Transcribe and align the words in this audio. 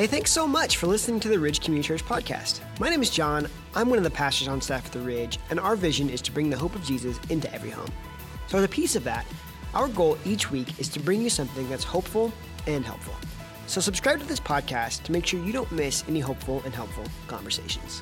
Hey, 0.00 0.06
thanks 0.06 0.30
so 0.30 0.48
much 0.48 0.78
for 0.78 0.86
listening 0.86 1.20
to 1.20 1.28
the 1.28 1.38
Ridge 1.38 1.60
Community 1.60 1.86
Church 1.86 2.02
podcast. 2.02 2.60
My 2.80 2.88
name 2.88 3.02
is 3.02 3.10
John. 3.10 3.46
I'm 3.74 3.90
one 3.90 3.98
of 3.98 4.04
the 4.04 4.10
pastors 4.10 4.48
on 4.48 4.62
staff 4.62 4.86
at 4.86 4.92
the 4.92 5.00
Ridge, 5.00 5.38
and 5.50 5.60
our 5.60 5.76
vision 5.76 6.08
is 6.08 6.22
to 6.22 6.32
bring 6.32 6.48
the 6.48 6.56
hope 6.56 6.74
of 6.74 6.82
Jesus 6.82 7.20
into 7.28 7.52
every 7.52 7.68
home. 7.68 7.92
So, 8.46 8.56
as 8.56 8.64
a 8.64 8.68
piece 8.68 8.96
of 8.96 9.04
that, 9.04 9.26
our 9.74 9.88
goal 9.88 10.16
each 10.24 10.50
week 10.50 10.80
is 10.80 10.88
to 10.88 11.00
bring 11.00 11.20
you 11.20 11.28
something 11.28 11.68
that's 11.68 11.84
hopeful 11.84 12.32
and 12.66 12.82
helpful. 12.82 13.12
So, 13.66 13.82
subscribe 13.82 14.20
to 14.20 14.24
this 14.24 14.40
podcast 14.40 15.02
to 15.02 15.12
make 15.12 15.26
sure 15.26 15.44
you 15.44 15.52
don't 15.52 15.70
miss 15.70 16.02
any 16.08 16.20
hopeful 16.20 16.62
and 16.64 16.74
helpful 16.74 17.04
conversations. 17.26 18.00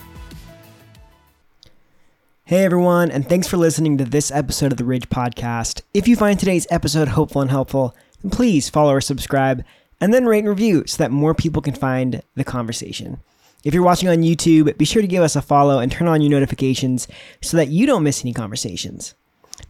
Hey 2.45 2.65
everyone, 2.65 3.11
and 3.11 3.29
thanks 3.29 3.49
for 3.49 3.57
listening 3.57 3.99
to 3.99 4.05
this 4.05 4.31
episode 4.31 4.71
of 4.71 4.79
the 4.79 4.85
Ridge 4.85 5.09
Podcast. 5.09 5.83
If 5.93 6.07
you 6.07 6.15
find 6.15 6.39
today's 6.39 6.69
episode 6.71 7.09
hopeful 7.09 7.43
and 7.43 7.51
helpful, 7.51 7.97
then 8.23 8.31
please 8.31 8.69
follow 8.69 8.93
or 8.93 9.01
subscribe 9.01 9.65
and 10.01 10.13
then 10.13 10.27
rate 10.27 10.41
and 10.41 10.49
review 10.49 10.85
so 10.87 10.97
that 10.99 11.11
more 11.11 11.35
people 11.35 11.63
can 11.63 11.75
find 11.75 12.23
the 12.35 12.45
conversation. 12.45 13.21
If 13.65 13.75
you're 13.75 13.83
watching 13.83 14.09
on 14.09 14.19
YouTube, 14.19 14.77
be 14.79 14.85
sure 14.85 15.03
to 15.03 15.09
give 15.09 15.23
us 15.23 15.35
a 15.35 15.43
follow 15.43 15.81
and 15.81 15.91
turn 15.91 16.07
on 16.07 16.21
your 16.21 16.31
notifications 16.31 17.09
so 17.43 17.57
that 17.57 17.69
you 17.69 17.87
don't 17.87 18.05
miss 18.05 18.23
any 18.25 18.33
conversations. 18.33 19.15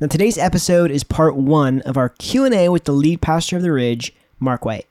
Now 0.01 0.07
today's 0.07 0.37
episode 0.39 0.91
is 0.91 1.03
part 1.03 1.37
1 1.37 1.81
of 1.83 1.97
our 1.97 2.11
Q&A 2.11 2.69
with 2.69 2.85
the 2.85 2.93
lead 2.93 3.23
pastor 3.23 3.57
of 3.57 3.63
the 3.63 3.73
Ridge, 3.73 4.15
Mark 4.39 4.63
Weigt. 4.63 4.85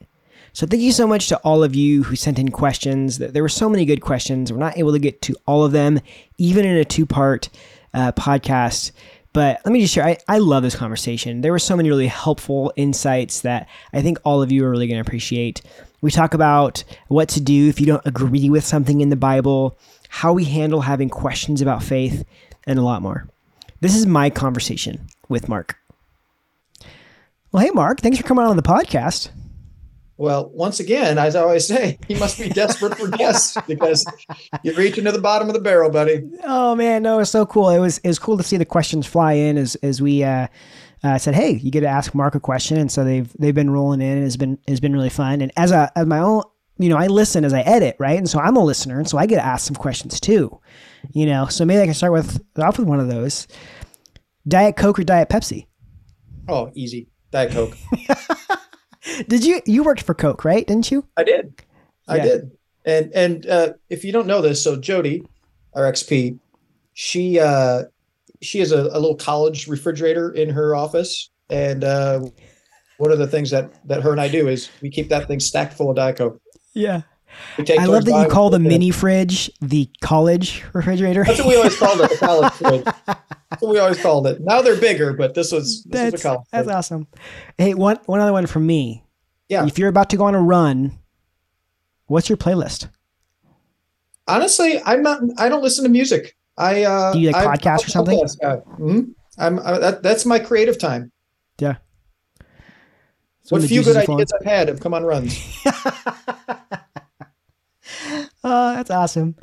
So 0.51 0.65
thank 0.65 0.81
you 0.81 0.91
so 0.91 1.05
much 1.05 1.27
to 1.27 1.37
all 1.37 1.63
of 1.63 1.75
you 1.75 2.03
who 2.03 2.15
sent 2.15 2.39
in 2.39 2.49
questions. 2.49 3.19
There 3.19 3.43
were 3.43 3.49
so 3.49 3.69
many 3.69 3.85
good 3.85 4.01
questions. 4.01 4.51
We're 4.51 4.57
not 4.57 4.77
able 4.77 4.91
to 4.91 4.99
get 4.99 5.21
to 5.21 5.35
all 5.45 5.63
of 5.63 5.71
them 5.71 5.99
even 6.39 6.65
in 6.65 6.75
a 6.75 6.83
two-part 6.83 7.49
uh, 7.93 8.11
podcast. 8.13 8.91
But 9.37 9.61
let 9.65 9.71
me 9.71 9.81
just 9.81 9.93
share, 9.93 10.03
I, 10.03 10.17
I 10.27 10.39
love 10.39 10.63
this 10.63 10.75
conversation. 10.75 11.41
There 11.41 11.51
were 11.51 11.59
so 11.59 11.77
many 11.77 11.89
really 11.89 12.07
helpful 12.07 12.73
insights 12.75 13.41
that 13.41 13.69
I 13.93 14.01
think 14.01 14.17
all 14.23 14.41
of 14.41 14.51
you 14.51 14.65
are 14.65 14.71
really 14.71 14.87
going 14.87 14.97
to 14.97 15.07
appreciate. 15.07 15.61
We 16.01 16.09
talk 16.09 16.33
about 16.33 16.83
what 17.07 17.29
to 17.29 17.39
do 17.39 17.69
if 17.69 17.79
you 17.79 17.85
don't 17.85 18.01
agree 18.03 18.49
with 18.49 18.65
something 18.65 18.99
in 18.99 19.09
the 19.09 19.15
Bible, 19.15 19.77
how 20.09 20.33
we 20.33 20.45
handle 20.45 20.81
having 20.81 21.07
questions 21.07 21.61
about 21.61 21.83
faith, 21.83 22.25
and 22.65 22.79
a 22.79 22.81
lot 22.81 23.03
more. 23.03 23.29
This 23.79 23.95
is 23.95 24.07
my 24.07 24.31
conversation 24.31 25.05
with 25.29 25.47
Mark. 25.47 25.77
Well, 27.51 27.63
hey, 27.63 27.69
Mark, 27.69 28.01
thanks 28.01 28.17
for 28.17 28.23
coming 28.23 28.43
on 28.43 28.55
the 28.55 28.63
podcast. 28.63 29.29
Well, 30.17 30.49
once 30.53 30.79
again, 30.79 31.19
as 31.19 31.35
I 31.35 31.41
always 31.41 31.67
say, 31.67 31.99
he 32.07 32.15
must 32.15 32.39
be 32.39 32.49
desperate 32.49 32.97
for 32.97 33.07
guests 33.07 33.57
because 33.67 34.05
you're 34.63 34.75
reaching 34.75 35.05
to 35.05 35.11
the 35.11 35.21
bottom 35.21 35.47
of 35.47 35.53
the 35.53 35.61
barrel, 35.61 35.91
buddy. 35.91 36.23
Oh 36.43 36.75
man, 36.75 37.03
no, 37.03 37.19
it's 37.19 37.31
so 37.31 37.45
cool. 37.45 37.69
It 37.69 37.79
was 37.79 37.99
it 37.99 38.07
was 38.07 38.19
cool 38.19 38.37
to 38.37 38.43
see 38.43 38.57
the 38.57 38.65
questions 38.65 39.05
fly 39.05 39.33
in 39.33 39.57
as 39.57 39.75
as 39.75 40.01
we 40.01 40.23
uh, 40.23 40.47
uh, 41.03 41.17
said, 41.17 41.35
hey, 41.35 41.51
you 41.51 41.71
get 41.71 41.81
to 41.81 41.87
ask 41.87 42.15
Mark 42.15 42.35
a 42.35 42.39
question, 42.39 42.77
and 42.77 42.91
so 42.91 43.03
they've 43.03 43.31
they've 43.39 43.55
been 43.55 43.69
rolling 43.69 44.01
in. 44.01 44.23
It's 44.23 44.37
been 44.37 44.57
it's 44.67 44.79
been 44.79 44.93
really 44.93 45.09
fun. 45.09 45.41
And 45.41 45.51
as 45.55 45.71
a 45.71 45.91
as 45.95 46.07
my 46.07 46.19
own, 46.19 46.43
you 46.79 46.89
know, 46.89 46.97
I 46.97 47.07
listen 47.07 47.45
as 47.45 47.53
I 47.53 47.61
edit, 47.61 47.95
right? 47.99 48.17
And 48.17 48.29
so 48.29 48.39
I'm 48.39 48.55
a 48.55 48.63
listener, 48.63 48.97
and 48.97 49.07
so 49.07 49.17
I 49.17 49.27
get 49.27 49.35
to 49.35 49.45
ask 49.45 49.65
some 49.65 49.75
questions 49.75 50.19
too. 50.19 50.59
You 51.13 51.27
know, 51.27 51.45
so 51.45 51.63
maybe 51.63 51.81
I 51.81 51.85
can 51.85 51.93
start 51.93 52.13
with 52.13 52.41
off 52.57 52.79
with 52.79 52.87
one 52.87 52.99
of 52.99 53.07
those: 53.07 53.47
Diet 54.47 54.75
Coke 54.75 54.99
or 54.99 55.03
Diet 55.03 55.29
Pepsi? 55.29 55.67
Oh, 56.49 56.71
easy, 56.73 57.09
Diet 57.31 57.51
Coke. 57.51 57.77
did 59.27 59.45
you 59.45 59.61
you 59.65 59.83
worked 59.83 60.01
for 60.01 60.13
Coke, 60.13 60.45
right? 60.45 60.65
Didn't 60.65 60.91
you? 60.91 61.05
I 61.15 61.23
did. 61.23 61.61
I 62.07 62.19
did. 62.19 62.51
And 62.85 63.11
and 63.13 63.45
uh, 63.45 63.73
if 63.89 64.03
you 64.05 64.11
don't 64.11 64.27
know 64.27 64.41
this, 64.41 64.63
so 64.63 64.77
Jody, 64.77 65.23
our 65.73 65.91
XP, 65.91 66.39
she 66.93 67.39
uh, 67.39 67.83
she 68.41 68.59
has 68.59 68.71
a, 68.71 68.81
a 68.81 68.99
little 68.99 69.15
college 69.15 69.67
refrigerator 69.67 70.31
in 70.31 70.49
her 70.49 70.75
office, 70.75 71.29
and 71.49 71.83
uh, 71.83 72.21
one 72.97 73.11
of 73.11 73.19
the 73.19 73.27
things 73.27 73.51
that 73.51 73.73
that 73.87 74.03
her 74.03 74.11
and 74.11 74.21
I 74.21 74.27
do 74.27 74.47
is 74.47 74.69
we 74.81 74.89
keep 74.89 75.09
that 75.09 75.27
thing 75.27 75.39
stacked 75.39 75.73
full 75.73 75.89
of 75.89 75.95
Diet 75.95 76.17
Coke. 76.17 76.41
Yeah. 76.73 77.01
I 77.57 77.85
love 77.85 78.05
that 78.05 78.23
you 78.23 78.29
call 78.29 78.49
the 78.49 78.59
mini 78.59 78.89
fridge 78.89 79.51
the 79.61 79.89
college 80.01 80.63
refrigerator. 80.73 81.23
That's 81.23 81.39
what 81.39 81.47
we 81.47 81.55
always 81.55 81.77
called 81.77 82.01
it, 82.01 82.09
the 82.09 82.17
college 82.17 82.53
fridge. 82.53 82.83
That's 82.85 83.61
what 83.61 83.73
we 83.73 83.79
always 83.79 84.01
called 84.01 84.27
it. 84.27 84.41
Now 84.41 84.61
they're 84.61 84.79
bigger, 84.79 85.13
but 85.13 85.33
this 85.33 85.51
was 85.51 85.83
this 85.83 86.01
that's, 86.01 86.11
was 86.13 86.21
a 86.21 86.23
college. 86.23 86.47
That's 86.51 86.65
fridge. 86.65 86.75
awesome. 86.75 87.07
Hey, 87.57 87.73
one 87.73 87.99
one 88.05 88.19
other 88.19 88.31
one 88.31 88.47
from 88.47 88.65
me. 88.65 89.03
Yeah. 89.49 89.65
If 89.65 89.79
you're 89.79 89.89
about 89.89 90.09
to 90.11 90.17
go 90.17 90.25
on 90.25 90.35
a 90.35 90.41
run, 90.41 90.99
what's 92.07 92.29
your 92.29 92.37
playlist? 92.37 92.89
Honestly, 94.27 94.81
I'm 94.85 95.03
not. 95.03 95.21
I 95.37 95.47
don't 95.47 95.63
listen 95.63 95.83
to 95.85 95.89
music. 95.89 96.35
I 96.57 96.83
uh, 96.83 97.13
do 97.13 97.19
you 97.19 97.31
like 97.31 97.61
podcasts 97.61 97.87
or 97.87 97.89
something? 97.89 98.19
Mm-hmm. 98.19 99.01
I'm 99.37 99.59
I, 99.59 99.77
that, 99.77 100.03
that's 100.03 100.25
my 100.25 100.39
creative 100.39 100.77
time. 100.77 101.11
Yeah. 101.59 101.75
what 103.49 103.63
few 103.63 103.83
good 103.83 103.95
ideas 103.95 104.33
I've 104.39 104.45
had 104.45 104.67
have 104.67 104.79
come 104.79 104.93
on 104.93 105.03
runs. 105.03 105.39
oh, 108.43 108.75
that's 108.75 108.91
awesome. 108.91 109.35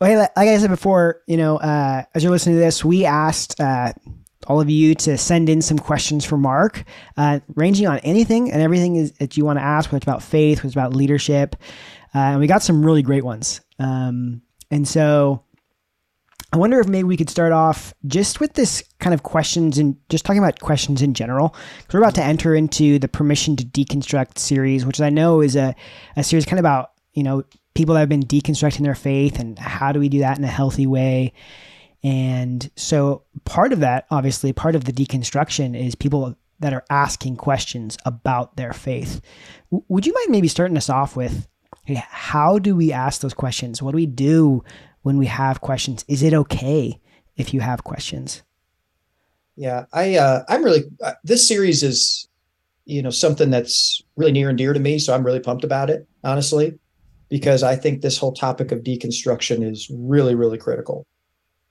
Well, 0.00 0.10
hey, 0.10 0.18
like 0.18 0.36
I 0.36 0.58
said 0.58 0.70
before, 0.70 1.22
you 1.26 1.36
know, 1.38 1.56
uh, 1.56 2.02
as 2.14 2.22
you're 2.22 2.32
listening 2.32 2.56
to 2.56 2.60
this, 2.60 2.84
we 2.84 3.04
asked 3.06 3.58
uh, 3.60 3.92
all 4.46 4.60
of 4.60 4.70
you 4.70 4.94
to 4.94 5.18
send 5.18 5.48
in 5.48 5.62
some 5.62 5.78
questions 5.78 6.24
for 6.24 6.36
Mark, 6.36 6.84
uh, 7.16 7.40
ranging 7.54 7.86
on 7.86 7.98
anything 7.98 8.50
and 8.50 8.62
everything 8.62 8.96
is, 8.96 9.12
that 9.12 9.36
you 9.36 9.44
want 9.44 9.58
to 9.58 9.64
ask, 9.64 9.90
whether 9.90 9.98
it's 9.98 10.06
about 10.06 10.22
faith, 10.22 10.58
whether 10.58 10.66
it's 10.66 10.74
about 10.74 10.94
leadership. 10.94 11.56
Uh, 12.14 12.18
and 12.18 12.40
we 12.40 12.46
got 12.46 12.62
some 12.62 12.84
really 12.84 13.02
great 13.02 13.24
ones. 13.24 13.60
Um, 13.78 14.42
and 14.70 14.86
so 14.86 15.44
I 16.52 16.58
wonder 16.58 16.80
if 16.80 16.86
maybe 16.86 17.04
we 17.04 17.16
could 17.16 17.28
start 17.28 17.52
off 17.52 17.92
just 18.06 18.40
with 18.40 18.54
this 18.54 18.82
kind 19.00 19.12
of 19.12 19.22
questions 19.22 19.78
and 19.78 19.96
just 20.08 20.24
talking 20.24 20.38
about 20.38 20.60
questions 20.60 21.02
in 21.02 21.12
general. 21.12 21.54
Because 21.78 21.94
we're 21.94 22.00
about 22.00 22.14
to 22.14 22.24
enter 22.24 22.54
into 22.54 22.98
the 22.98 23.08
Permission 23.08 23.56
to 23.56 23.64
Deconstruct 23.64 24.38
series, 24.38 24.86
which 24.86 25.00
I 25.00 25.10
know 25.10 25.40
is 25.40 25.56
a, 25.56 25.74
a 26.16 26.24
series 26.24 26.46
kind 26.46 26.58
of 26.58 26.62
about, 26.62 26.92
you 27.12 27.22
know, 27.22 27.42
people 27.74 27.94
that 27.94 28.00
have 28.00 28.08
been 28.08 28.22
deconstructing 28.22 28.84
their 28.84 28.94
faith 28.94 29.38
and 29.38 29.58
how 29.58 29.92
do 29.92 30.00
we 30.00 30.08
do 30.08 30.20
that 30.20 30.38
in 30.38 30.44
a 30.44 30.48
healthy 30.48 30.86
way. 30.86 31.32
And 32.06 32.70
so 32.76 33.24
part 33.44 33.72
of 33.72 33.80
that, 33.80 34.06
obviously, 34.12 34.52
part 34.52 34.76
of 34.76 34.84
the 34.84 34.92
deconstruction 34.92 35.76
is 35.76 35.96
people 35.96 36.36
that 36.60 36.72
are 36.72 36.84
asking 36.88 37.34
questions 37.34 37.98
about 38.04 38.56
their 38.56 38.72
faith. 38.72 39.20
Would 39.70 40.06
you 40.06 40.14
mind 40.14 40.30
maybe 40.30 40.46
starting 40.46 40.76
us 40.76 40.88
off 40.88 41.16
with 41.16 41.48
hey, 41.84 42.00
how 42.08 42.60
do 42.60 42.76
we 42.76 42.92
ask 42.92 43.22
those 43.22 43.34
questions? 43.34 43.82
What 43.82 43.90
do 43.90 43.96
we 43.96 44.06
do 44.06 44.62
when 45.02 45.18
we 45.18 45.26
have 45.26 45.60
questions? 45.60 46.04
Is 46.06 46.22
it 46.22 46.32
okay 46.32 47.00
if 47.36 47.52
you 47.52 47.58
have 47.58 47.82
questions? 47.82 48.44
Yeah, 49.56 49.86
I 49.92 50.14
uh, 50.16 50.44
I'm 50.48 50.62
really 50.62 50.84
uh, 51.02 51.14
this 51.24 51.48
series 51.48 51.82
is 51.82 52.28
you 52.84 53.02
know 53.02 53.10
something 53.10 53.50
that's 53.50 54.00
really 54.14 54.30
near 54.30 54.48
and 54.48 54.56
dear 54.56 54.72
to 54.72 54.78
me, 54.78 55.00
so 55.00 55.12
I'm 55.12 55.26
really 55.26 55.40
pumped 55.40 55.64
about 55.64 55.90
it, 55.90 56.06
honestly, 56.22 56.78
because 57.30 57.64
I 57.64 57.74
think 57.74 58.02
this 58.02 58.16
whole 58.16 58.32
topic 58.32 58.70
of 58.70 58.84
deconstruction 58.84 59.68
is 59.68 59.90
really 59.92 60.36
really 60.36 60.58
critical. 60.58 61.04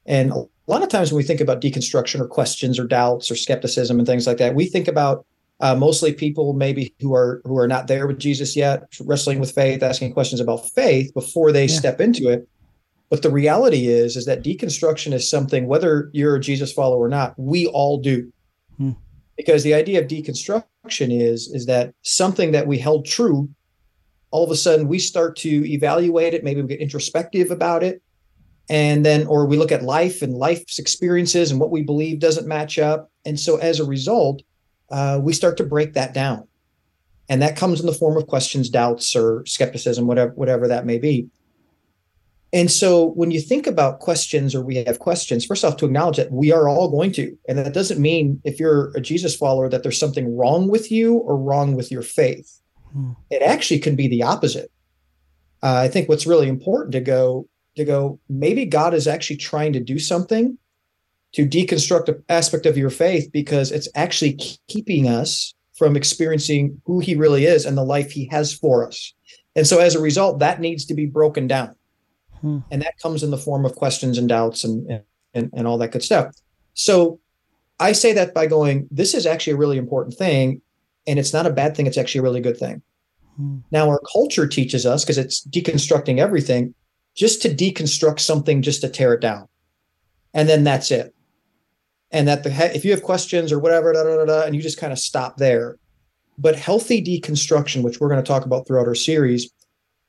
And 0.06 0.32
a 0.32 0.46
lot 0.68 0.84
of 0.84 0.90
times 0.90 1.12
when 1.12 1.18
we 1.18 1.24
think 1.24 1.42
about 1.42 1.62
deconstruction 1.62 2.20
or 2.20 2.28
questions 2.28 2.80
or 2.80 2.86
doubts 2.86 3.32
or 3.32 3.36
skepticism 3.36 3.98
and 3.98 4.08
things 4.08 4.28
like 4.28 4.38
that, 4.38 4.56
we 4.56 4.66
think 4.66 4.88
about 4.88 5.26
uh, 5.62 5.76
mostly 5.76 6.14
people 6.14 6.54
maybe 6.54 6.94
who 7.00 7.14
are 7.14 7.42
who 7.46 7.58
are 7.58 7.68
not 7.68 7.88
there 7.88 8.08
with 8.08 8.20
Jesus 8.20 8.56
yet, 8.56 8.84
wrestling 9.02 9.40
with 9.40 9.52
faith, 9.54 9.82
asking 9.82 10.14
questions 10.14 10.42
about 10.42 10.70
faith 10.70 11.14
before 11.14 11.52
they 11.52 11.66
yeah. 11.66 11.76
step 11.76 12.02
into 12.02 12.30
it. 12.30 12.48
But 13.10 13.22
the 13.22 13.32
reality 13.32 13.88
is, 13.88 14.16
is 14.16 14.26
that 14.26 14.44
deconstruction 14.44 15.14
is 15.14 15.30
something, 15.30 15.68
whether 15.68 16.10
you're 16.12 16.36
a 16.36 16.40
Jesus 16.40 16.74
follower 16.74 17.06
or 17.06 17.10
not, 17.10 17.36
we 17.38 17.68
all 17.68 18.00
do. 18.00 18.32
Hmm. 18.78 18.92
Because 19.38 19.64
the 19.64 19.74
idea 19.74 20.02
of 20.02 20.08
deconstruction 20.08 20.66
is, 21.12 21.48
is 21.54 21.68
that 21.68 21.94
something 22.02 22.52
that 22.52 22.68
we 22.68 22.80
held 22.80 23.06
true, 23.06 23.50
all 24.32 24.44
of 24.44 24.50
a 24.50 24.56
sudden 24.56 24.88
we 24.88 24.98
start 24.98 25.36
to 25.38 25.72
evaluate 25.72 26.34
it. 26.34 26.44
Maybe 26.44 26.62
we 26.62 26.68
get 26.68 26.80
introspective 26.80 27.52
about 27.52 27.84
it 27.84 28.02
and 28.70 29.06
then 29.06 29.28
or 29.28 29.46
we 29.46 29.58
look 29.58 29.72
at 29.72 29.84
life 29.84 30.22
and 30.22 30.34
life's 30.34 30.80
experiences 30.80 31.51
and 31.51 31.60
what 31.60 31.72
we 31.72 31.84
believe 31.84 32.19
doesn't 32.19 32.48
match 32.48 32.80
up. 32.80 33.12
And 33.25 33.39
so 33.39 33.57
as 33.57 33.80
a 33.80 33.86
result 33.86 34.42
uh, 34.89 35.19
we 35.22 35.34
start 35.34 35.57
to 35.57 35.63
break 35.63 35.94
that 35.94 36.13
down. 36.13 36.48
And 37.28 37.42
that 37.42 37.57
comes 37.57 37.80
in 37.80 37.88
the 37.88 37.94
form 37.94 38.18
of 38.18 38.28
questions 38.28 38.69
doubts 38.69 39.16
or 39.16 39.44
skepticism 39.45 40.06
whatever 40.07 40.31
whatever 40.34 40.68
that 40.68 40.86
may 40.86 41.00
be. 41.00 41.28
And 42.54 42.72
so 42.72 43.07
when 43.07 43.31
you 43.31 43.42
think 43.42 43.68
about 43.68 44.00
questions 44.00 44.56
or 44.56 44.62
we 44.62 44.75
have 44.75 45.00
questions 45.00 45.44
first 45.45 45.66
off 45.66 45.78
to 45.78 45.86
acknowledge 45.86 46.18
that 46.18 46.31
we 46.31 46.51
are 46.51 46.69
all 46.69 46.89
going 46.89 47.12
to. 47.13 47.36
And 47.50 47.57
that 47.57 47.74
doesn't 47.74 48.00
mean 48.00 48.42
if 48.44 48.60
you're 48.60 48.92
a 48.95 49.01
jesus 49.01 49.36
follower 49.36 49.69
that 49.69 49.84
there's 49.84 50.00
something 50.00 50.38
wrong 50.38 50.69
with 50.69 50.92
you 50.92 51.16
or 51.16 51.38
wrong 51.38 51.75
with 51.75 51.92
your 51.92 52.04
faith. 52.04 52.62
Hmm. 52.94 53.12
it 53.30 53.42
actually 53.42 53.80
can 53.80 53.95
be 53.95 54.07
the 54.07 54.24
opposite. 54.24 54.72
Uh, 55.63 55.81
i 55.84 55.88
think 55.88 56.07
what's 56.07 56.28
really 56.28 56.48
important 56.48 56.92
to 56.92 57.01
go 57.01 57.48
to 57.75 57.86
go, 57.86 58.19
maybe 58.30 58.66
God 58.66 58.94
is 58.94 59.07
actually 59.07 59.38
trying 59.38 59.74
to 59.74 59.80
do 59.80 60.00
something 60.00 60.57
to 61.33 61.45
deconstruct 61.45 62.07
an 62.07 62.24
aspect 62.30 62.66
of 62.66 62.77
your 62.77 62.89
faith 62.89 63.30
because 63.33 63.72
it's 63.72 63.89
actually 63.95 64.39
keeping 64.68 65.07
us 65.07 65.54
from 65.74 65.98
experiencing 65.98 66.81
who 66.86 67.00
he 67.00 67.16
really 67.16 67.45
is 67.45 67.66
and 67.66 67.77
the 67.77 67.83
life 67.83 68.12
he 68.12 68.25
has 68.31 68.54
for 68.54 68.88
us. 68.88 69.13
And 69.56 69.68
so 69.68 69.80
as 69.80 69.95
a 69.95 70.01
result, 70.01 70.39
that 70.39 70.62
needs 70.62 70.86
to 70.86 70.94
be 70.94 71.06
broken 71.06 71.48
down. 71.48 71.75
Hmm. 72.39 72.60
And 72.72 72.81
that 72.81 72.98
comes 73.01 73.24
in 73.24 73.31
the 73.31 73.38
form 73.38 73.66
of 73.66 73.75
questions 73.75 74.18
and 74.18 74.30
doubts 74.30 74.63
and, 74.63 75.01
and, 75.33 75.50
and 75.54 75.68
all 75.68 75.77
that 75.80 75.92
good 75.92 76.04
stuff. 76.04 76.33
So 76.74 77.19
I 77.80 77.92
say 77.92 78.13
that 78.13 78.33
by 78.33 78.48
going, 78.48 78.88
this 78.89 79.13
is 79.13 79.25
actually 79.25 79.54
a 79.54 79.57
really 79.57 79.77
important 79.77 80.16
thing. 80.16 80.62
And 81.07 81.19
it's 81.19 81.33
not 81.33 81.45
a 81.45 81.51
bad 81.51 81.75
thing. 81.75 81.88
It's 81.88 81.98
actually 81.98 82.19
a 82.19 82.24
really 82.24 82.42
good 82.42 82.57
thing. 82.57 82.81
Hmm. 83.36 83.57
Now, 83.72 83.89
our 83.89 84.01
culture 84.12 84.48
teaches 84.48 84.86
us, 84.86 85.04
because 85.04 85.18
it's 85.18 85.45
deconstructing 85.48 86.19
everything, 86.19 86.74
just 87.15 87.41
to 87.41 87.50
deconstruct 87.50 88.19
something, 88.19 88.62
just 88.62 88.81
to 88.81 88.89
tear 88.89 89.13
it 89.13 89.21
down. 89.21 89.47
And 90.33 90.50
then 90.50 90.63
that's 90.63 90.91
it. 90.91 91.13
And 92.12 92.27
that 92.27 92.44
the 92.44 92.75
if 92.75 92.85
you 92.85 92.91
have 92.91 93.03
questions 93.03 93.51
or 93.51 93.59
whatever, 93.59 93.94
da, 93.94 94.03
da, 94.03 94.17
da, 94.17 94.25
da, 94.25 94.41
and 94.44 94.56
you 94.56 94.62
just 94.62 94.79
kind 94.79 94.94
of 94.94 95.00
stop 95.00 95.38
there. 95.38 95.77
But 96.38 96.57
healthy 96.57 97.01
deconstruction, 97.01 97.81
which 97.81 98.00
we're 98.00 98.09
going 98.09 98.23
to 98.23 98.27
talk 98.27 98.45
about 98.45 98.67
throughout 98.67 98.88
our 98.88 98.95
series, 98.95 99.51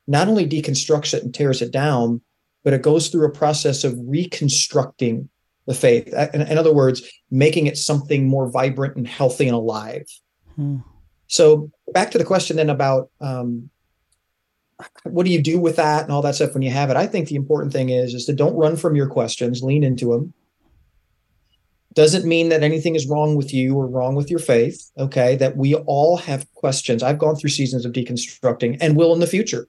not 0.07 0.27
only 0.27 0.47
deconstructs 0.47 1.13
it 1.13 1.23
and 1.23 1.33
tears 1.33 1.61
it 1.61 1.71
down, 1.71 2.21
but 2.63 2.73
it 2.73 2.81
goes 2.81 3.07
through 3.07 3.25
a 3.25 3.31
process 3.31 3.83
of 3.83 3.97
reconstructing 3.97 5.29
the 5.67 5.73
faith. 5.73 6.07
In, 6.33 6.41
in 6.41 6.57
other 6.57 6.73
words, 6.73 7.01
making 7.31 7.67
it 7.67 7.77
something 7.77 8.27
more 8.27 8.49
vibrant 8.49 8.95
and 8.95 9.07
healthy 9.07 9.47
and 9.47 9.55
alive. 9.55 10.05
Hmm. 10.55 10.77
So 11.27 11.71
back 11.93 12.11
to 12.11 12.17
the 12.17 12.23
question 12.23 12.57
then 12.57 12.69
about 12.69 13.09
um, 13.21 13.69
what 15.03 15.25
do 15.25 15.31
you 15.31 15.41
do 15.41 15.59
with 15.59 15.75
that 15.77 16.03
and 16.03 16.11
all 16.11 16.21
that 16.21 16.35
stuff 16.35 16.53
when 16.53 16.61
you 16.61 16.71
have 16.71 16.89
it? 16.89 16.97
I 16.97 17.07
think 17.07 17.27
the 17.27 17.35
important 17.35 17.73
thing 17.73 17.89
is 17.89 18.13
is 18.13 18.25
to 18.25 18.33
don't 18.33 18.55
run 18.55 18.75
from 18.75 18.95
your 18.95 19.07
questions, 19.07 19.63
lean 19.63 19.83
into 19.83 20.11
them. 20.11 20.33
Doesn't 21.93 22.25
mean 22.25 22.49
that 22.49 22.61
anything 22.61 22.95
is 22.95 23.07
wrong 23.07 23.35
with 23.35 23.53
you 23.53 23.75
or 23.75 23.87
wrong 23.87 24.13
with 24.13 24.29
your 24.29 24.39
faith. 24.39 24.91
Okay, 24.97 25.35
that 25.37 25.57
we 25.57 25.73
all 25.73 26.17
have 26.17 26.51
questions. 26.53 27.01
I've 27.01 27.17
gone 27.17 27.35
through 27.35 27.49
seasons 27.49 27.85
of 27.85 27.93
deconstructing 27.93 28.77
and 28.79 28.95
will 28.95 29.13
in 29.13 29.19
the 29.19 29.27
future. 29.27 29.67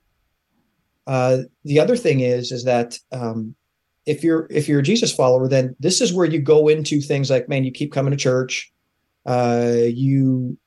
Uh, 1.06 1.38
the 1.64 1.80
other 1.80 1.96
thing 1.96 2.20
is 2.20 2.52
is 2.52 2.64
that 2.64 2.98
um, 3.12 3.54
if 4.04 4.22
you're 4.22 4.46
if 4.50 4.68
you're 4.68 4.80
a 4.80 4.82
Jesus 4.82 5.14
follower, 5.14 5.48
then 5.48 5.74
this 5.80 6.02
is 6.02 6.12
where 6.12 6.26
you 6.26 6.38
go 6.38 6.68
into 6.68 7.00
things 7.00 7.30
like, 7.30 7.48
man, 7.48 7.64
you 7.64 7.72
keep 7.72 7.92
coming 7.92 8.10
to 8.10 8.16
church, 8.16 8.70
uh, 9.24 9.72
you 9.86 10.58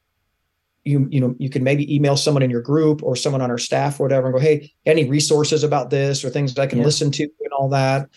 you 0.83 1.07
you 1.11 1.19
know 1.19 1.35
you 1.37 1.49
can 1.49 1.63
maybe 1.63 1.93
email 1.93 2.17
someone 2.17 2.41
in 2.41 2.49
your 2.49 2.61
group 2.61 3.03
or 3.03 3.15
someone 3.15 3.41
on 3.41 3.51
our 3.51 3.57
staff 3.57 3.99
or 3.99 4.03
whatever 4.03 4.27
and 4.27 4.33
go 4.33 4.39
hey 4.39 4.71
any 4.85 5.07
resources 5.07 5.63
about 5.63 5.89
this 5.89 6.25
or 6.25 6.29
things 6.29 6.53
that 6.53 6.61
i 6.61 6.67
can 6.67 6.79
yeah. 6.79 6.85
listen 6.85 7.11
to 7.11 7.23
and 7.23 7.53
all 7.53 7.69
that? 7.69 8.09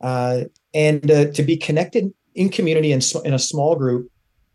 Uh, 0.00 0.44
and 0.74 1.10
uh, 1.10 1.26
to 1.32 1.42
be 1.42 1.56
connected 1.56 2.12
in 2.34 2.48
community 2.48 2.92
in, 2.92 3.00
in 3.24 3.34
a 3.34 3.38
small 3.38 3.74
group 3.74 4.10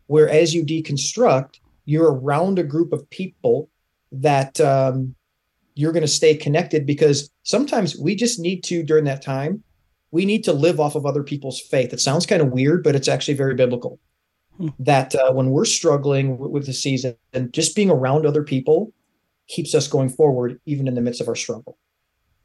where 0.06 0.28
as 0.28 0.54
you 0.54 0.64
deconstruct 0.64 1.56
you're 1.84 2.14
around 2.14 2.58
a 2.58 2.62
group 2.62 2.94
of 2.94 3.08
people 3.10 3.68
that 4.10 4.58
um, 4.60 5.14
you're 5.74 5.92
going 5.92 6.02
to 6.02 6.08
stay 6.08 6.34
connected 6.34 6.86
because 6.86 7.30
sometimes 7.42 7.98
we 7.98 8.14
just 8.14 8.38
need 8.40 8.64
to 8.64 8.82
during 8.82 9.04
that 9.04 9.20
time 9.20 9.62
we 10.12 10.24
need 10.24 10.44
to 10.44 10.52
live 10.52 10.78
off 10.78 10.94
of 10.94 11.04
other 11.04 11.24
people's 11.24 11.60
faith. 11.60 11.92
It 11.92 12.00
sounds 12.00 12.24
kind 12.24 12.40
of 12.40 12.48
weird 12.48 12.82
but 12.82 12.94
it's 12.94 13.08
actually 13.08 13.34
very 13.34 13.54
biblical 13.54 13.98
that 14.78 15.14
uh, 15.14 15.32
when 15.32 15.50
we're 15.50 15.64
struggling 15.64 16.38
with, 16.38 16.50
with 16.50 16.66
the 16.66 16.72
season 16.72 17.16
and 17.32 17.52
just 17.52 17.74
being 17.74 17.90
around 17.90 18.26
other 18.26 18.42
people 18.42 18.92
keeps 19.48 19.74
us 19.74 19.88
going 19.88 20.08
forward 20.08 20.60
even 20.66 20.88
in 20.88 20.94
the 20.94 21.00
midst 21.00 21.20
of 21.20 21.28
our 21.28 21.34
struggle. 21.34 21.78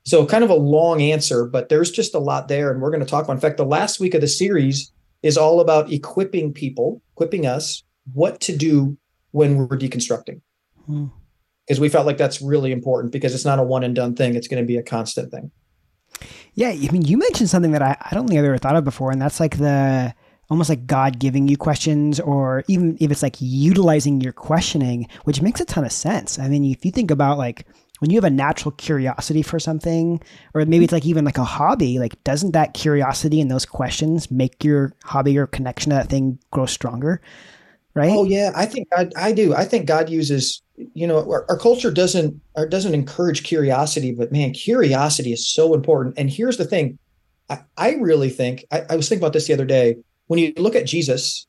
So 0.03 0.25
kind 0.25 0.43
of 0.43 0.49
a 0.49 0.55
long 0.55 1.01
answer 1.01 1.45
but 1.45 1.69
there's 1.69 1.91
just 1.91 2.15
a 2.15 2.19
lot 2.19 2.47
there 2.47 2.71
and 2.71 2.81
we're 2.81 2.91
going 2.91 3.03
to 3.03 3.05
talk 3.05 3.23
about 3.23 3.33
in 3.33 3.39
fact 3.39 3.57
the 3.57 3.65
last 3.65 3.99
week 3.99 4.13
of 4.13 4.21
the 4.21 4.27
series 4.27 4.91
is 5.21 5.37
all 5.37 5.59
about 5.59 5.91
equipping 5.91 6.53
people 6.53 7.01
equipping 7.13 7.45
us 7.45 7.83
what 8.13 8.39
to 8.41 8.55
do 8.55 8.97
when 9.31 9.57
we're 9.57 9.77
deconstructing. 9.77 10.41
Because 10.87 11.77
hmm. 11.77 11.81
we 11.81 11.89
felt 11.89 12.07
like 12.07 12.17
that's 12.17 12.41
really 12.41 12.71
important 12.71 13.11
because 13.11 13.35
it's 13.35 13.45
not 13.45 13.59
a 13.59 13.63
one 13.63 13.83
and 13.83 13.95
done 13.95 14.15
thing 14.15 14.35
it's 14.35 14.47
going 14.47 14.63
to 14.63 14.67
be 14.67 14.77
a 14.77 14.83
constant 14.83 15.31
thing. 15.31 15.51
Yeah 16.55 16.69
i 16.69 16.89
mean 16.91 17.03
you 17.03 17.17
mentioned 17.17 17.49
something 17.49 17.71
that 17.71 17.81
i, 17.81 17.95
I 17.99 18.15
don't 18.15 18.27
think 18.27 18.39
i've 18.39 18.45
ever 18.45 18.57
thought 18.57 18.75
of 18.75 18.83
before 18.83 19.11
and 19.11 19.21
that's 19.21 19.39
like 19.39 19.57
the 19.57 20.13
almost 20.49 20.69
like 20.69 20.87
God 20.87 21.19
giving 21.19 21.47
you 21.47 21.57
questions, 21.57 22.19
or 22.19 22.63
even 22.67 22.97
if 22.99 23.11
it's 23.11 23.23
like 23.23 23.35
utilizing 23.39 24.21
your 24.21 24.33
questioning, 24.33 25.07
which 25.25 25.41
makes 25.41 25.61
a 25.61 25.65
ton 25.65 25.85
of 25.85 25.91
sense. 25.91 26.39
I 26.39 26.47
mean, 26.47 26.65
if 26.65 26.83
you 26.83 26.91
think 26.91 27.11
about 27.11 27.37
like 27.37 27.67
when 27.99 28.09
you 28.09 28.17
have 28.17 28.23
a 28.23 28.29
natural 28.29 28.71
curiosity 28.71 29.41
for 29.41 29.59
something, 29.59 30.21
or 30.53 30.65
maybe 30.65 30.85
it's 30.85 30.93
like 30.93 31.05
even 31.05 31.25
like 31.25 31.37
a 31.37 31.43
hobby, 31.43 31.99
like 31.99 32.21
doesn't 32.23 32.51
that 32.51 32.73
curiosity 32.73 33.39
and 33.41 33.51
those 33.51 33.65
questions 33.65 34.31
make 34.31 34.63
your 34.63 34.93
hobby 35.03 35.37
or 35.37 35.47
connection 35.47 35.91
to 35.91 35.95
that 35.95 36.09
thing 36.09 36.39
grow 36.51 36.65
stronger? 36.65 37.21
Right? 37.93 38.11
Oh 38.11 38.23
yeah, 38.23 38.51
I 38.55 38.65
think 38.65 38.87
I, 38.95 39.09
I 39.17 39.31
do. 39.31 39.53
I 39.53 39.65
think 39.65 39.85
God 39.85 40.09
uses, 40.09 40.61
you 40.93 41.05
know, 41.05 41.17
our, 41.29 41.45
our 41.49 41.57
culture 41.57 41.91
doesn't 41.91 42.39
or 42.55 42.65
doesn't 42.65 42.93
encourage 42.93 43.43
curiosity, 43.43 44.13
but 44.13 44.31
man, 44.31 44.53
curiosity 44.53 45.33
is 45.33 45.45
so 45.45 45.73
important. 45.73 46.17
And 46.17 46.29
here's 46.29 46.57
the 46.57 46.65
thing, 46.65 46.97
I, 47.49 47.59
I 47.77 47.93
really 47.95 48.29
think 48.29 48.63
I, 48.71 48.85
I 48.89 48.95
was 48.95 49.09
thinking 49.09 49.23
about 49.23 49.33
this 49.33 49.47
the 49.47 49.53
other 49.53 49.65
day 49.65 49.97
when 50.29 50.37
you 50.37 50.53
look 50.57 50.75
at 50.75 50.85
Jesus, 50.85 51.47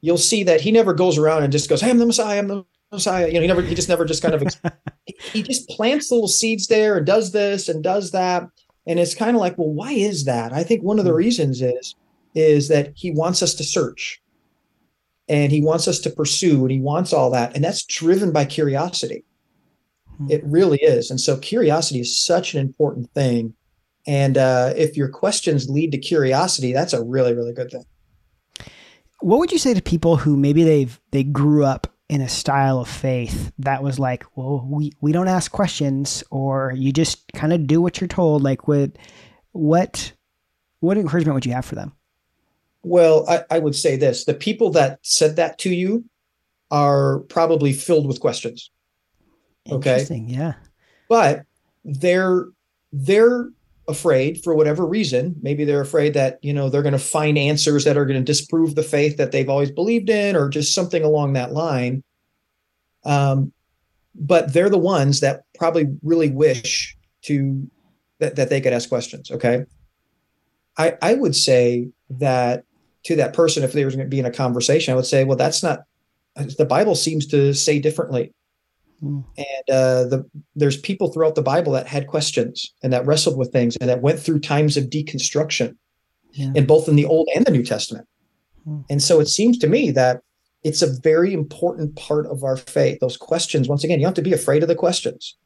you'll 0.00 0.16
see 0.16 0.44
that 0.44 0.60
he 0.60 0.70
never 0.70 0.94
goes 0.94 1.18
around 1.18 1.42
and 1.42 1.52
just 1.52 1.68
goes, 1.68 1.80
"Hey, 1.80 1.90
I'm 1.90 1.98
the 1.98 2.06
Messiah. 2.06 2.38
I'm 2.38 2.46
the 2.46 2.64
Messiah." 2.92 3.26
You 3.26 3.34
know, 3.34 3.40
he 3.40 3.46
never. 3.48 3.60
He 3.60 3.74
just 3.74 3.88
never 3.88 4.04
just 4.04 4.22
kind 4.22 4.34
of. 4.34 4.42
he 5.32 5.42
just 5.42 5.68
plants 5.68 6.12
little 6.12 6.28
seeds 6.28 6.68
there 6.68 6.96
and 6.96 7.04
does 7.04 7.32
this 7.32 7.68
and 7.68 7.82
does 7.82 8.12
that, 8.12 8.44
and 8.86 9.00
it's 9.00 9.16
kind 9.16 9.36
of 9.36 9.40
like, 9.40 9.58
well, 9.58 9.68
why 9.68 9.92
is 9.92 10.26
that? 10.26 10.52
I 10.52 10.62
think 10.62 10.82
one 10.82 11.00
of 11.00 11.04
the 11.04 11.10
hmm. 11.10 11.16
reasons 11.16 11.60
is 11.60 11.96
is 12.36 12.68
that 12.68 12.92
he 12.94 13.10
wants 13.10 13.42
us 13.42 13.52
to 13.54 13.64
search, 13.64 14.22
and 15.28 15.50
he 15.50 15.60
wants 15.60 15.88
us 15.88 15.98
to 15.98 16.10
pursue, 16.10 16.62
and 16.62 16.70
he 16.70 16.80
wants 16.80 17.12
all 17.12 17.30
that, 17.32 17.56
and 17.56 17.64
that's 17.64 17.84
driven 17.84 18.30
by 18.30 18.44
curiosity. 18.44 19.24
Hmm. 20.18 20.30
It 20.30 20.42
really 20.44 20.78
is, 20.78 21.10
and 21.10 21.20
so 21.20 21.36
curiosity 21.36 21.98
is 21.98 22.16
such 22.16 22.54
an 22.54 22.60
important 22.60 23.10
thing. 23.10 23.54
And 24.06 24.38
uh, 24.38 24.72
if 24.76 24.96
your 24.96 25.08
questions 25.08 25.68
lead 25.68 25.92
to 25.92 25.98
curiosity, 25.98 26.72
that's 26.72 26.94
a 26.94 27.04
really, 27.04 27.34
really 27.34 27.52
good 27.52 27.72
thing 27.72 27.84
what 29.20 29.38
would 29.38 29.52
you 29.52 29.58
say 29.58 29.74
to 29.74 29.82
people 29.82 30.16
who 30.16 30.36
maybe 30.36 30.64
they've 30.64 31.00
they 31.10 31.22
grew 31.22 31.64
up 31.64 31.86
in 32.08 32.20
a 32.20 32.28
style 32.28 32.80
of 32.80 32.88
faith 32.88 33.52
that 33.58 33.82
was 33.82 33.98
like, 33.98 34.24
well, 34.36 34.66
we 34.68 34.92
we 35.00 35.12
don't 35.12 35.28
ask 35.28 35.52
questions, 35.52 36.24
or 36.30 36.72
you 36.74 36.92
just 36.92 37.32
kind 37.32 37.52
of 37.52 37.66
do 37.66 37.80
what 37.80 38.00
you're 38.00 38.08
told? 38.08 38.42
Like, 38.42 38.66
what 38.66 38.96
what 39.52 40.12
what 40.80 40.98
encouragement 40.98 41.34
would 41.34 41.46
you 41.46 41.52
have 41.52 41.64
for 41.64 41.76
them? 41.76 41.92
Well, 42.82 43.28
I, 43.28 43.44
I 43.50 43.58
would 43.58 43.76
say 43.76 43.96
this: 43.96 44.24
the 44.24 44.34
people 44.34 44.70
that 44.70 44.98
said 45.02 45.36
that 45.36 45.58
to 45.60 45.70
you 45.70 46.04
are 46.70 47.20
probably 47.20 47.72
filled 47.72 48.06
with 48.06 48.20
questions. 48.20 48.70
Okay. 49.70 50.04
Yeah. 50.26 50.54
But 51.08 51.44
they're 51.84 52.46
they're 52.92 53.50
afraid 53.88 54.42
for 54.42 54.54
whatever 54.54 54.86
reason. 54.86 55.34
Maybe 55.42 55.64
they're 55.64 55.80
afraid 55.80 56.14
that, 56.14 56.38
you 56.42 56.52
know, 56.52 56.68
they're 56.68 56.82
going 56.82 56.92
to 56.92 56.98
find 56.98 57.36
answers 57.36 57.84
that 57.84 57.96
are 57.96 58.06
going 58.06 58.20
to 58.20 58.24
disprove 58.24 58.74
the 58.74 58.82
faith 58.82 59.16
that 59.16 59.32
they've 59.32 59.48
always 59.48 59.70
believed 59.70 60.10
in 60.10 60.36
or 60.36 60.48
just 60.48 60.74
something 60.74 61.02
along 61.02 61.32
that 61.32 61.52
line. 61.52 62.02
Um, 63.04 63.52
but 64.14 64.52
they're 64.52 64.68
the 64.68 64.78
ones 64.78 65.20
that 65.20 65.42
probably 65.54 65.86
really 66.02 66.30
wish 66.30 66.96
to 67.22 67.68
that, 68.18 68.36
that 68.36 68.50
they 68.50 68.60
could 68.60 68.72
ask 68.72 68.88
questions. 68.88 69.30
Okay. 69.30 69.64
I, 70.76 70.96
I 71.02 71.14
would 71.14 71.34
say 71.34 71.88
that 72.10 72.64
to 73.04 73.16
that 73.16 73.32
person, 73.32 73.62
if 73.62 73.72
they 73.72 73.84
were 73.84 73.90
going 73.90 74.00
to 74.00 74.06
be 74.06 74.20
in 74.20 74.26
a 74.26 74.30
conversation, 74.30 74.92
I 74.92 74.96
would 74.96 75.06
say, 75.06 75.24
well, 75.24 75.36
that's 75.36 75.62
not, 75.62 75.80
the 76.36 76.66
Bible 76.66 76.94
seems 76.94 77.26
to 77.28 77.54
say 77.54 77.78
differently. 77.78 78.32
Mm. 79.02 79.24
And 79.36 79.70
uh, 79.70 80.04
the, 80.04 80.30
there's 80.54 80.76
people 80.76 81.12
throughout 81.12 81.34
the 81.34 81.42
Bible 81.42 81.72
that 81.72 81.86
had 81.86 82.06
questions 82.06 82.72
and 82.82 82.92
that 82.92 83.06
wrestled 83.06 83.38
with 83.38 83.52
things 83.52 83.76
and 83.76 83.88
that 83.88 84.02
went 84.02 84.20
through 84.20 84.40
times 84.40 84.76
of 84.76 84.84
deconstruction, 84.84 85.76
yeah. 86.32 86.50
in 86.54 86.66
both 86.66 86.88
in 86.88 86.96
the 86.96 87.06
Old 87.06 87.28
and 87.34 87.44
the 87.44 87.50
New 87.50 87.64
Testament. 87.64 88.06
Mm. 88.66 88.84
And 88.90 89.02
so 89.02 89.20
it 89.20 89.28
seems 89.28 89.58
to 89.58 89.66
me 89.66 89.90
that 89.92 90.22
it's 90.62 90.82
a 90.82 91.00
very 91.00 91.32
important 91.32 91.96
part 91.96 92.26
of 92.26 92.44
our 92.44 92.56
faith. 92.56 92.98
Those 93.00 93.16
questions, 93.16 93.68
once 93.68 93.84
again, 93.84 93.98
you 93.98 94.04
don't 94.04 94.10
have 94.16 94.22
to 94.24 94.28
be 94.28 94.34
afraid 94.34 94.62
of 94.62 94.68
the 94.68 94.74
questions. 94.74 95.36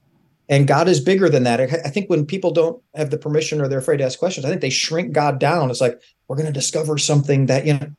And 0.48 0.66
God 0.66 0.88
is 0.88 1.00
bigger 1.00 1.28
than 1.30 1.44
that. 1.44 1.60
I 1.60 1.88
think 1.88 2.10
when 2.10 2.26
people 2.26 2.50
don't 2.50 2.82
have 2.94 3.10
the 3.10 3.16
permission 3.16 3.60
or 3.60 3.68
they're 3.68 3.78
afraid 3.78 3.98
to 3.98 4.04
ask 4.04 4.18
questions, 4.18 4.44
I 4.44 4.50
think 4.50 4.60
they 4.60 4.70
shrink 4.70 5.12
God 5.12 5.38
down. 5.38 5.70
It's 5.70 5.80
like 5.80 5.98
we're 6.28 6.36
going 6.36 6.46
to 6.46 6.52
discover 6.52 6.98
something 6.98 7.46
that 7.46 7.64
you 7.64 7.74
know 7.74 7.90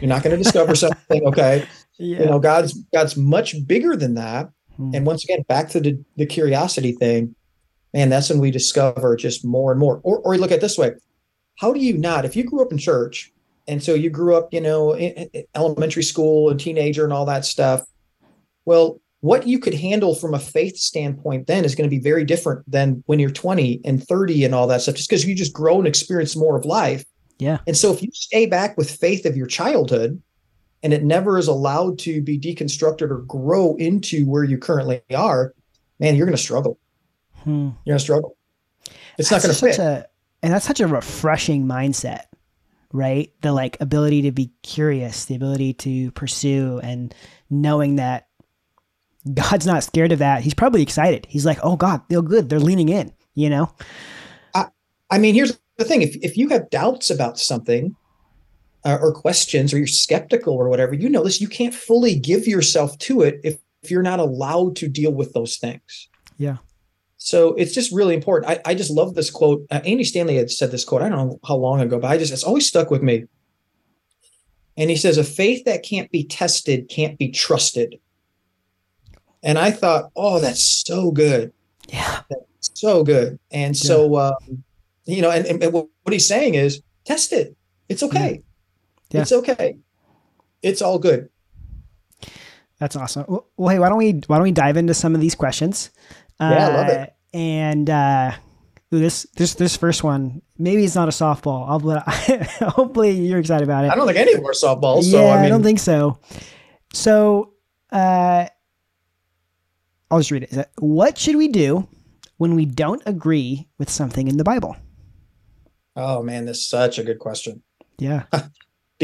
you're 0.00 0.08
not 0.08 0.22
going 0.22 0.36
to 0.36 0.42
discover 0.42 0.76
something. 0.76 1.24
Okay, 1.24 1.66
yeah. 1.98 2.20
you 2.20 2.26
know 2.26 2.38
God's 2.38 2.74
God's 2.94 3.16
much 3.16 3.56
bigger 3.66 3.96
than 3.96 4.14
that. 4.14 4.50
Hmm. 4.76 4.90
And 4.94 5.06
once 5.06 5.24
again, 5.24 5.42
back 5.48 5.68
to 5.70 5.80
the, 5.80 6.02
the 6.16 6.26
curiosity 6.26 6.92
thing, 6.92 7.34
man, 7.92 8.08
that's 8.08 8.30
when 8.30 8.40
we 8.40 8.50
discover 8.50 9.16
just 9.16 9.44
more 9.44 9.70
and 9.70 9.80
more. 9.80 10.00
Or, 10.02 10.18
or 10.18 10.36
look 10.36 10.52
at 10.52 10.60
this 10.60 10.78
way 10.78 10.92
how 11.56 11.72
do 11.72 11.80
you 11.80 11.96
not, 11.96 12.24
if 12.24 12.36
you 12.36 12.44
grew 12.44 12.62
up 12.62 12.72
in 12.72 12.78
church, 12.78 13.32
and 13.66 13.82
so 13.82 13.94
you 13.94 14.10
grew 14.10 14.36
up, 14.36 14.52
you 14.52 14.60
know, 14.60 14.92
in, 14.92 15.28
in 15.32 15.44
elementary 15.54 16.02
school 16.02 16.50
and 16.50 16.60
teenager 16.60 17.04
and 17.04 17.12
all 17.12 17.24
that 17.26 17.44
stuff, 17.44 17.82
well, 18.64 19.00
what 19.20 19.46
you 19.46 19.58
could 19.58 19.74
handle 19.74 20.14
from 20.14 20.34
a 20.34 20.38
faith 20.38 20.76
standpoint 20.76 21.46
then 21.46 21.64
is 21.64 21.74
going 21.74 21.88
to 21.88 21.96
be 21.96 22.02
very 22.02 22.24
different 22.24 22.70
than 22.70 23.02
when 23.06 23.18
you're 23.18 23.30
20 23.30 23.80
and 23.84 24.06
30 24.06 24.44
and 24.44 24.54
all 24.54 24.66
that 24.66 24.82
stuff, 24.82 24.96
just 24.96 25.08
because 25.08 25.24
you 25.24 25.34
just 25.34 25.54
grow 25.54 25.78
and 25.78 25.86
experience 25.86 26.36
more 26.36 26.58
of 26.58 26.66
life. 26.66 27.04
Yeah. 27.38 27.58
And 27.66 27.76
so 27.76 27.90
if 27.92 28.02
you 28.02 28.10
stay 28.12 28.46
back 28.46 28.76
with 28.76 28.90
faith 28.90 29.24
of 29.24 29.36
your 29.36 29.46
childhood, 29.46 30.20
and 30.84 30.92
it 30.92 31.02
never 31.02 31.38
is 31.38 31.48
allowed 31.48 31.98
to 32.00 32.20
be 32.20 32.38
deconstructed 32.38 33.10
or 33.10 33.22
grow 33.22 33.74
into 33.76 34.26
where 34.26 34.44
you 34.44 34.58
currently 34.58 35.00
are, 35.16 35.54
man, 35.98 36.14
you're 36.14 36.26
going 36.26 36.36
to 36.36 36.42
struggle. 36.42 36.78
Hmm. 37.42 37.70
You're 37.84 37.94
going 37.94 37.98
to 37.98 38.04
struggle. 38.04 38.36
It's 39.18 39.30
that's 39.30 39.44
not 39.44 39.50
going 39.60 39.74
to 39.74 39.78
fit. 39.78 39.78
A, 39.78 40.06
and 40.42 40.52
that's 40.52 40.66
such 40.66 40.80
a 40.80 40.86
refreshing 40.86 41.64
mindset, 41.64 42.24
right? 42.92 43.32
The 43.40 43.52
like 43.52 43.80
ability 43.80 44.22
to 44.22 44.32
be 44.32 44.52
curious, 44.62 45.24
the 45.24 45.36
ability 45.36 45.72
to 45.74 46.10
pursue, 46.10 46.80
and 46.82 47.14
knowing 47.48 47.96
that 47.96 48.28
God's 49.32 49.66
not 49.66 49.84
scared 49.84 50.12
of 50.12 50.18
that. 50.18 50.42
He's 50.42 50.52
probably 50.52 50.82
excited. 50.82 51.26
He's 51.30 51.46
like, 51.46 51.58
oh 51.62 51.76
God, 51.76 52.02
feel 52.10 52.20
good. 52.20 52.50
They're 52.50 52.60
leaning 52.60 52.90
in, 52.90 53.10
you 53.34 53.48
know? 53.48 53.72
I, 54.54 54.66
I 55.10 55.16
mean, 55.16 55.34
here's 55.34 55.58
the 55.78 55.84
thing. 55.86 56.02
If, 56.02 56.14
if 56.16 56.36
you 56.36 56.50
have 56.50 56.68
doubts 56.68 57.08
about 57.08 57.38
something 57.38 57.96
uh, 58.84 58.98
or 59.00 59.12
questions 59.12 59.72
or 59.72 59.78
you're 59.78 59.86
skeptical 59.86 60.54
or 60.54 60.68
whatever, 60.68 60.94
you 60.94 61.08
know 61.08 61.24
this, 61.24 61.40
you 61.40 61.48
can't 61.48 61.74
fully 61.74 62.18
give 62.18 62.46
yourself 62.46 62.96
to 62.98 63.22
it 63.22 63.40
if, 63.42 63.56
if 63.82 63.90
you're 63.90 64.02
not 64.02 64.20
allowed 64.20 64.76
to 64.76 64.88
deal 64.88 65.12
with 65.12 65.32
those 65.32 65.56
things. 65.56 66.08
Yeah. 66.36 66.56
So 67.16 67.54
it's 67.54 67.72
just 67.72 67.90
really 67.92 68.14
important. 68.14 68.50
I, 68.50 68.70
I 68.70 68.74
just 68.74 68.90
love 68.90 69.14
this 69.14 69.30
quote. 69.30 69.66
Uh, 69.70 69.80
Andy 69.84 70.04
Stanley 70.04 70.36
had 70.36 70.50
said 70.50 70.70
this 70.70 70.84
quote. 70.84 71.00
I 71.00 71.08
don't 71.08 71.18
know 71.18 71.40
how 71.46 71.56
long 71.56 71.80
ago, 71.80 71.98
but 71.98 72.10
I 72.10 72.18
just, 72.18 72.32
it's 72.32 72.44
always 72.44 72.66
stuck 72.66 72.90
with 72.90 73.02
me. 73.02 73.24
And 74.76 74.90
he 74.90 74.96
says, 74.96 75.16
a 75.16 75.24
faith 75.24 75.64
that 75.64 75.82
can't 75.82 76.10
be 76.10 76.24
tested 76.24 76.88
can't 76.88 77.16
be 77.16 77.30
trusted. 77.30 77.98
And 79.42 79.58
I 79.58 79.70
thought, 79.70 80.10
oh, 80.16 80.40
that's 80.40 80.64
so 80.64 81.12
good. 81.12 81.52
Yeah. 81.88 82.22
That's 82.28 82.70
so 82.74 83.04
good. 83.04 83.38
And 83.50 83.76
Yeah. 83.76 83.88
so, 83.88 84.16
um, 84.18 84.64
you 85.06 85.22
know, 85.22 85.30
and, 85.30 85.46
and, 85.46 85.62
and 85.62 85.72
what 85.72 85.88
he's 86.10 86.26
saying 86.26 86.54
is 86.54 86.82
test 87.04 87.32
it. 87.32 87.56
It's 87.88 88.02
okay. 88.02 88.42
Yeah. 89.10 89.22
It's 89.22 89.32
okay. 89.32 89.78
It's 90.62 90.82
all 90.82 90.98
good. 90.98 91.28
That's 92.78 92.96
awesome. 92.96 93.24
Well, 93.28 93.46
well, 93.56 93.68
hey, 93.70 93.78
why 93.78 93.88
don't 93.88 93.98
we 93.98 94.12
why 94.26 94.36
don't 94.36 94.42
we 94.44 94.52
dive 94.52 94.76
into 94.76 94.94
some 94.94 95.14
of 95.14 95.20
these 95.20 95.34
questions? 95.34 95.90
Yeah, 96.40 96.68
I 96.68 96.74
love 96.74 96.88
it. 96.88 96.98
Uh, 97.10 97.36
And 97.36 97.88
uh, 97.90 98.32
this 98.90 99.26
this 99.36 99.54
this 99.54 99.76
first 99.76 100.02
one, 100.04 100.42
maybe 100.58 100.84
it's 100.84 100.94
not 100.96 101.08
a 101.08 101.12
softball. 101.12 101.68
I'll, 101.68 101.78
but 101.78 102.02
hopefully 102.74 103.12
you're 103.12 103.38
excited 103.38 103.64
about 103.64 103.84
it. 103.84 103.90
I 103.90 103.94
don't 103.94 104.06
think 104.06 104.18
any 104.18 104.32
of 104.32 104.38
them 104.38 104.46
are 104.46 104.52
softballs. 104.52 105.02
yeah, 105.04 105.10
so, 105.18 105.26
I 105.26 105.36
I, 105.38 105.40
mean, 105.42 105.50
don't 105.50 105.62
think 105.62 105.78
so. 105.78 106.18
So, 106.92 107.54
uh, 107.92 108.46
I'll 110.10 110.18
just 110.18 110.30
read 110.30 110.42
it. 110.44 110.50
Is 110.50 110.56
that- 110.56 110.70
What 110.78 111.16
should 111.18 111.36
we 111.36 111.48
do 111.48 111.88
when 112.38 112.54
we 112.56 112.66
don't 112.66 113.02
agree 113.06 113.68
with 113.78 113.90
something 113.90 114.28
in 114.28 114.36
the 114.36 114.44
Bible? 114.44 114.76
oh 115.96 116.22
man, 116.24 116.44
this 116.46 116.58
is 116.58 116.68
such 116.68 116.98
a 116.98 117.04
good 117.04 117.18
question. 117.20 117.62
Yeah. 117.98 118.24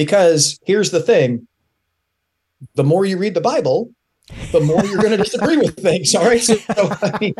Because 0.04 0.58
here's 0.64 0.90
the 0.92 1.00
thing 1.00 1.46
the 2.74 2.82
more 2.84 3.04
you 3.04 3.18
read 3.18 3.34
the 3.34 3.40
Bible, 3.42 3.90
the 4.50 4.60
more 4.60 4.82
you're 4.86 4.96
going 4.96 5.10
to 5.10 5.18
disagree 5.18 5.58
with 5.58 5.76
things. 5.76 6.14
All 6.18 6.24
right. 6.24 6.40
So, 6.40 6.56
I 6.70 7.18
mean, 7.20 7.34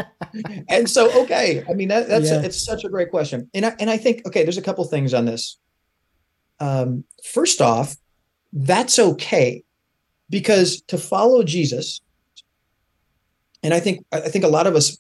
and 0.69 0.89
so, 0.91 1.23
okay. 1.23 1.65
I 1.71 1.73
mean, 1.73 1.89
that, 1.89 2.07
that's, 2.07 2.29
Yeah. 2.31 2.43
it's 2.43 2.63
such 2.63 2.85
a 2.85 2.91
great 2.91 3.11
question. 3.11 3.49
And 3.55 3.65
I, 3.65 3.75
and 3.81 3.89
I 3.89 3.97
think, 3.97 4.27
okay, 4.27 4.43
there's 4.43 4.59
a 4.59 4.63
couple 4.63 4.85
things 4.85 5.15
on 5.15 5.25
this. 5.25 5.59
Um, 6.59 7.05
first 7.25 7.63
off, 7.63 7.97
that's 8.53 8.99
okay 8.99 9.65
because 10.29 10.83
to 10.89 10.99
follow 10.99 11.43
Jesus, 11.43 12.03
and 13.63 13.73
I 13.73 13.81
think, 13.81 14.05
I 14.13 14.21
think 14.21 14.45
a 14.45 14.49
lot 14.49 14.67
of 14.67 14.75
us, 14.77 14.99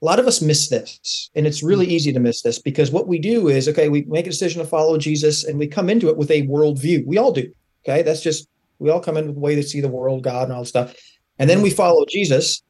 a 0.00 0.04
lot 0.04 0.20
of 0.20 0.26
us 0.26 0.40
miss 0.40 0.68
this 0.68 1.30
and 1.34 1.46
it's 1.46 1.62
really 1.62 1.86
mm. 1.86 1.90
easy 1.90 2.12
to 2.12 2.20
miss 2.20 2.42
this 2.42 2.58
because 2.58 2.90
what 2.90 3.08
we 3.08 3.18
do 3.18 3.48
is 3.48 3.68
okay 3.68 3.88
we 3.88 4.02
make 4.02 4.26
a 4.26 4.30
decision 4.30 4.62
to 4.62 4.68
follow 4.68 4.96
jesus 4.98 5.44
and 5.44 5.58
we 5.58 5.66
come 5.66 5.90
into 5.90 6.08
it 6.08 6.16
with 6.16 6.30
a 6.30 6.46
worldview. 6.46 7.04
We 7.06 7.18
all 7.18 7.32
do 7.32 7.50
okay? 7.84 8.02
That's 8.02 8.22
just 8.22 8.48
we 8.78 8.90
all 8.90 9.00
come 9.00 9.16
in 9.16 9.26
with 9.26 9.36
a 9.36 9.40
way 9.40 9.54
to 9.54 9.62
see 9.62 9.80
the 9.80 9.88
world 9.88 10.22
god 10.22 10.44
and 10.44 10.52
all 10.52 10.62
that 10.62 10.68
stuff. 10.68 10.96
And 11.38 11.48
then 11.48 11.62
we 11.62 11.70
mm. 11.70 11.76
follow 11.76 12.04
jesus. 12.08 12.62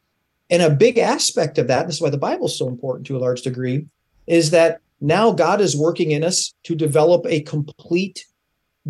And 0.50 0.62
a 0.62 0.70
big 0.70 0.96
aspect 0.96 1.58
of 1.58 1.68
that 1.68 1.86
this 1.86 1.96
is 1.96 2.02
why 2.02 2.10
the 2.10 2.18
bible 2.18 2.46
is 2.46 2.58
so 2.58 2.68
important 2.68 3.06
to 3.08 3.16
a 3.16 3.20
large 3.20 3.42
degree 3.42 3.86
is 4.26 4.50
that 4.50 4.80
now 5.00 5.32
god 5.32 5.60
is 5.60 5.76
working 5.76 6.10
in 6.10 6.24
us 6.24 6.54
to 6.64 6.74
develop 6.74 7.26
a 7.26 7.40
complete 7.42 8.24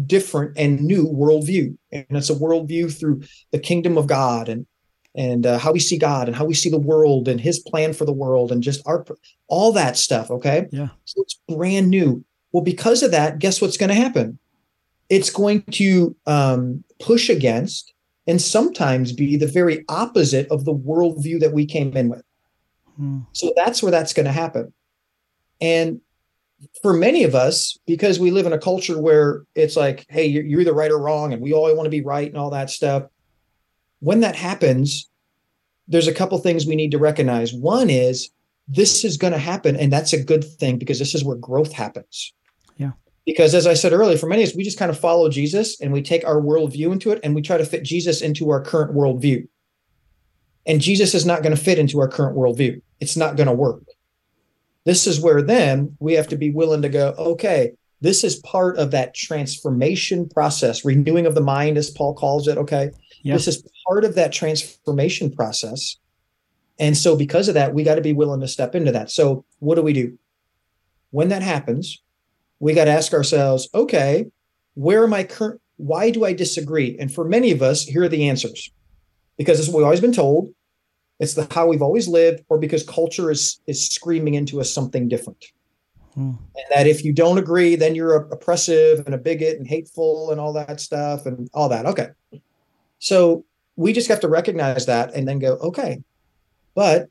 different 0.07 0.57
and 0.57 0.81
new 0.81 1.07
worldview. 1.07 1.77
And 1.91 2.07
it's 2.11 2.31
a 2.31 2.35
worldview 2.35 2.97
through 2.99 3.23
the 3.51 3.59
kingdom 3.59 3.99
of 3.99 4.07
god 4.07 4.49
and 4.49 4.67
and 5.19 5.45
uh, 5.45 5.59
how 5.59 5.73
we 5.73 5.81
see 5.81 5.99
God 5.99 6.29
and 6.29 6.37
how 6.37 6.45
we 6.45 6.55
see 6.55 6.71
the 6.71 6.79
world 6.79 7.27
and 7.27 7.41
His 7.41 7.59
plan 7.59 7.93
for 7.93 8.05
the 8.05 8.13
world 8.13 8.53
and 8.53 8.63
just 8.63 8.81
our 8.87 9.05
all 9.49 9.73
that 9.73 9.97
stuff. 9.97 10.31
Okay, 10.31 10.67
Yeah. 10.71 10.89
so 11.05 11.21
it's 11.23 11.41
brand 11.49 11.91
new. 11.91 12.25
Well, 12.53 12.63
because 12.63 13.03
of 13.03 13.11
that, 13.11 13.41
guess 13.41 13.61
what's 13.61 13.77
going 13.77 13.89
to 13.89 13.95
happen? 13.97 14.39
It's 15.11 15.29
going 15.31 15.63
to 15.73 16.15
um, 16.27 16.85
push 17.01 17.29
against 17.29 17.93
and 18.27 18.41
sometimes 18.41 19.13
be 19.13 19.37
the 19.37 19.47
very 19.47 19.85
opposite 19.89 20.47
of 20.51 20.65
the 20.65 20.75
worldview 20.75 21.41
that 21.41 21.53
we 21.53 21.67
came 21.67 21.97
in 21.97 22.09
with. 22.09 22.23
Hmm. 22.97 23.21
So 23.33 23.53
that's 23.57 23.83
where 23.83 23.91
that's 23.91 24.13
going 24.13 24.27
to 24.27 24.33
happen. 24.33 24.73
And 25.61 26.01
for 26.83 26.93
many 26.93 27.25
of 27.25 27.35
us, 27.35 27.77
because 27.87 28.21
we 28.21 28.31
live 28.31 28.47
in 28.47 28.53
a 28.53 28.59
culture 28.59 29.01
where 29.01 29.45
it's 29.55 29.77
like, 29.77 30.07
hey, 30.09 30.27
you're, 30.27 30.45
you're 30.45 30.61
either 30.61 30.75
right 30.75 30.91
or 30.91 30.99
wrong, 30.99 31.33
and 31.33 31.43
we 31.43 31.53
all 31.53 31.75
want 31.75 31.87
to 31.87 31.91
be 31.91 32.03
right 32.03 32.29
and 32.29 32.37
all 32.37 32.51
that 32.51 32.71
stuff. 32.71 33.05
When 34.01 34.21
that 34.21 34.37
happens, 34.37 35.09
there's 35.89 36.09
a 36.09 36.15
couple 36.15 36.39
things 36.39 36.67
we 36.67 36.77
need 36.77 36.91
to 36.93 36.99
recognize. 36.99 37.53
One 37.53 37.91
is 37.91 38.31
this 38.69 39.05
is 39.05 39.17
going 39.17 39.33
to 39.33 39.39
happen, 39.39 39.77
and 39.77 39.93
that's 39.93 40.13
a 40.13 40.23
good 40.23 40.45
thing 40.45 40.79
because 40.79 40.99
this 40.99 41.15
is 41.15 41.25
where 41.25 41.37
growth 41.37 41.73
happens. 41.73 42.35
Yeah. 42.77 42.93
Because 43.25 43.55
as 43.55 43.67
I 43.67 43.75
said 43.75 43.93
earlier, 43.93 44.19
for 44.19 44.27
many 44.27 44.43
of 44.43 44.51
us, 44.51 44.57
we 44.57 44.63
just 44.63 44.79
kind 44.79 44.91
of 44.91 44.99
follow 44.99 45.29
Jesus 45.29 45.81
and 45.81 45.93
we 45.93 46.03
take 46.03 46.25
our 46.27 46.41
worldview 46.41 46.93
into 46.93 47.11
it 47.11 47.21
and 47.23 47.35
we 47.35 47.43
try 47.43 47.57
to 47.57 47.65
fit 47.65 47.83
Jesus 47.83 48.21
into 48.21 48.51
our 48.51 48.63
current 48.63 48.95
worldview. 48.95 49.49
And 50.67 50.81
Jesus 50.83 51.15
is 51.15 51.25
not 51.25 51.43
going 51.43 51.57
to 51.57 51.63
fit 51.63 51.79
into 51.79 51.99
our 51.99 52.09
current 52.09 52.37
worldview. 52.37 52.81
It's 53.01 53.17
not 53.17 53.37
going 53.37 53.47
to 53.47 53.55
work. 53.55 53.83
This 54.85 55.07
is 55.07 55.21
where 55.21 55.43
then 55.43 55.97
we 55.99 56.15
have 56.15 56.29
to 56.29 56.37
be 56.37 56.51
willing 56.51 56.83
to 56.83 56.89
go, 56.89 57.15
okay, 57.19 57.73
this 58.01 58.23
is 58.23 58.37
part 58.37 58.79
of 58.79 58.91
that 58.93 59.15
transformation 59.15 60.29
process, 60.29 60.85
renewing 60.85 61.27
of 61.27 61.35
the 61.35 61.41
mind, 61.41 61.77
as 61.79 61.91
Paul 61.91 62.15
calls 62.15 62.49
it. 62.49 62.59
Okay. 62.59 62.91
Yeah. 63.23 63.35
This 63.35 63.49
is 63.49 63.63
part 63.89 64.05
of 64.05 64.15
that 64.15 64.33
transformation 64.33 65.31
process. 65.31 65.97
And 66.79 66.97
so, 66.97 67.17
because 67.17 67.49
of 67.49 67.55
that, 67.55 67.75
we 67.75 67.83
got 67.83 67.97
to 67.97 68.01
be 68.01 68.13
willing 68.13 68.41
to 68.41 68.49
step 68.49 68.75
into 68.75 68.93
that. 68.93 69.11
So, 69.11 69.45
what 69.59 69.75
do 69.75 69.83
we 69.83 69.93
do? 69.93 70.17
When 71.11 71.29
that 71.31 71.43
happens, 71.43 72.01
we 72.61 72.75
got 72.75 72.85
to 72.85 72.93
ask 72.93 73.13
ourselves, 73.13 73.69
okay, 73.75 74.27
where 74.75 75.03
am 75.03 75.15
I 75.15 75.25
current? 75.25 75.61
Why 75.77 76.11
do 76.11 76.25
I 76.25 76.33
disagree? 76.33 76.97
And 76.99 77.13
for 77.13 77.25
many 77.25 77.51
of 77.51 77.63
us, 77.63 77.85
here 77.85 78.03
are 78.03 78.09
the 78.09 78.29
answers 78.29 78.71
because 79.37 79.59
it's 79.59 79.69
what 79.69 79.79
we've 79.79 79.85
always 79.85 80.01
been 80.01 80.13
told. 80.13 80.51
It's 81.21 81.35
the 81.35 81.49
how 81.51 81.67
we've 81.67 81.83
always 81.83 82.07
lived, 82.07 82.45
or 82.49 82.59
because 82.59 82.85
culture 82.85 83.31
is 83.31 83.61
is 83.67 83.85
screaming 83.89 84.35
into 84.35 84.61
us 84.61 84.71
something 84.71 85.09
different. 85.09 85.45
Hmm. 86.15 86.33
And 86.55 86.67
that 86.71 86.87
if 86.87 87.05
you 87.05 87.13
don't 87.13 87.39
agree, 87.39 87.75
then 87.75 87.95
you're 87.95 88.15
oppressive 88.15 89.05
and 89.05 89.15
a 89.15 89.19
bigot 89.19 89.59
and 89.59 89.67
hateful 89.67 90.31
and 90.31 90.41
all 90.41 90.53
that 90.53 90.81
stuff 90.81 91.27
and 91.27 91.49
all 91.55 91.69
that. 91.69 91.87
Okay. 91.87 92.09
So 93.01 93.45
we 93.79 93.93
just 93.93 94.09
have 94.09 94.19
to 94.21 94.29
recognize 94.29 94.87
that 94.87 95.15
and 95.15 95.27
then 95.27 95.39
go, 95.39 95.55
okay. 95.59 96.03
But 96.75 97.07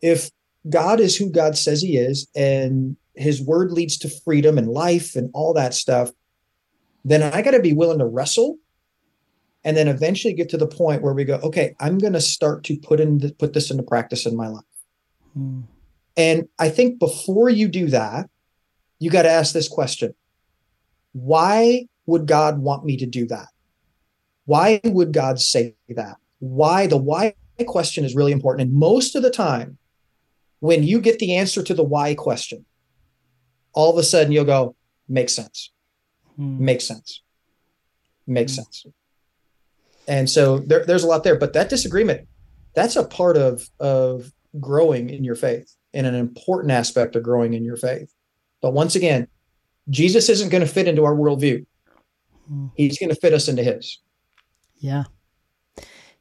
if 0.00 0.30
God 0.68 0.98
is 0.98 1.14
who 1.14 1.30
God 1.30 1.58
says 1.58 1.82
he 1.82 1.98
is 1.98 2.26
and 2.34 2.96
his 3.14 3.42
word 3.42 3.70
leads 3.70 3.98
to 3.98 4.08
freedom 4.24 4.56
and 4.56 4.66
life 4.66 5.14
and 5.14 5.30
all 5.34 5.52
that 5.52 5.74
stuff, 5.74 6.10
then 7.04 7.22
I 7.22 7.42
got 7.42 7.50
to 7.50 7.60
be 7.60 7.74
willing 7.74 7.98
to 7.98 8.06
wrestle 8.06 8.56
and 9.62 9.76
then 9.76 9.88
eventually 9.88 10.32
get 10.32 10.48
to 10.48 10.56
the 10.56 10.66
point 10.66 11.02
where 11.02 11.12
we 11.12 11.24
go, 11.24 11.34
okay, 11.42 11.76
I'm 11.80 11.98
going 11.98 12.14
to 12.14 12.20
start 12.22 12.64
to 12.64 12.78
put 12.78 12.98
in 12.98 13.18
the, 13.18 13.34
put 13.34 13.52
this 13.52 13.70
into 13.70 13.82
practice 13.82 14.24
in 14.24 14.34
my 14.36 14.48
life. 14.48 14.64
Hmm. 15.34 15.60
And 16.16 16.48
I 16.58 16.70
think 16.70 16.98
before 16.98 17.50
you 17.50 17.68
do 17.68 17.88
that, 17.88 18.30
you 18.98 19.10
got 19.10 19.22
to 19.22 19.30
ask 19.30 19.52
this 19.52 19.68
question. 19.68 20.14
Why 21.12 21.88
would 22.06 22.26
God 22.26 22.58
want 22.58 22.86
me 22.86 22.96
to 22.96 23.06
do 23.06 23.26
that? 23.26 23.48
Why 24.46 24.80
would 24.84 25.12
God 25.12 25.38
say 25.40 25.74
that? 25.88 26.16
Why? 26.38 26.86
The 26.86 26.96
why 26.96 27.34
question 27.66 28.04
is 28.04 28.14
really 28.14 28.32
important. 28.32 28.68
And 28.68 28.78
most 28.78 29.14
of 29.14 29.22
the 29.22 29.30
time, 29.30 29.78
when 30.60 30.82
you 30.82 31.00
get 31.00 31.18
the 31.18 31.34
answer 31.34 31.62
to 31.62 31.74
the 31.74 31.84
why 31.84 32.14
question, 32.14 32.64
all 33.72 33.90
of 33.92 33.98
a 33.98 34.02
sudden 34.02 34.32
you'll 34.32 34.44
go, 34.44 34.74
makes 35.08 35.34
sense, 35.34 35.70
Hmm. 36.36 36.64
makes 36.64 36.84
sense, 36.84 37.22
makes 38.26 38.52
Mm. 38.52 38.56
sense. 38.56 38.86
And 40.08 40.30
so 40.30 40.58
there, 40.58 40.84
there's 40.84 41.04
a 41.04 41.06
lot 41.06 41.24
there, 41.24 41.38
but 41.38 41.52
that 41.52 41.68
disagreement, 41.68 42.28
that's 42.74 42.96
a 42.96 43.04
part 43.04 43.36
of 43.36 43.68
of 43.80 44.32
growing 44.60 45.10
in 45.10 45.24
your 45.24 45.34
faith 45.34 45.74
and 45.92 46.06
an 46.06 46.14
important 46.14 46.70
aspect 46.70 47.16
of 47.16 47.22
growing 47.22 47.54
in 47.54 47.64
your 47.64 47.76
faith. 47.76 48.12
But 48.62 48.72
once 48.72 48.94
again, 48.94 49.28
Jesus 49.90 50.28
isn't 50.28 50.48
going 50.50 50.62
to 50.62 50.68
fit 50.68 50.88
into 50.88 51.04
our 51.04 51.14
worldview. 51.14 51.66
Hmm. 52.48 52.66
He's 52.76 52.98
going 52.98 53.10
to 53.10 53.20
fit 53.20 53.32
us 53.34 53.48
into 53.48 53.62
his. 53.62 54.00
Yeah. 54.78 55.04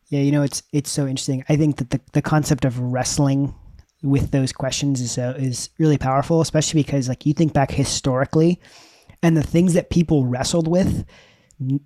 Yeah, 0.08 0.22
you 0.22 0.32
know, 0.32 0.44
it's 0.44 0.64
it's 0.72 0.92
so 0.92 1.08
interesting. 1.08 1.44
I 1.50 1.56
think 1.56 1.78
that 1.78 1.90
the, 1.90 2.02
the 2.14 2.22
concept 2.22 2.64
of 2.64 2.80
wrestling 2.80 3.56
with 4.04 4.32
those 4.32 4.54
questions 4.54 5.02
is 5.02 5.14
so 5.14 5.32
is 5.32 5.70
really 5.80 5.98
powerful, 5.98 6.42
especially 6.42 6.84
because 6.84 7.10
like 7.10 7.26
you 7.26 7.34
think 7.34 7.54
back 7.54 7.72
historically 7.72 8.62
and 9.24 9.36
the 9.36 9.44
things 9.44 9.74
that 9.74 9.90
people 9.90 10.26
wrestled 10.26 10.68
with 10.68 11.06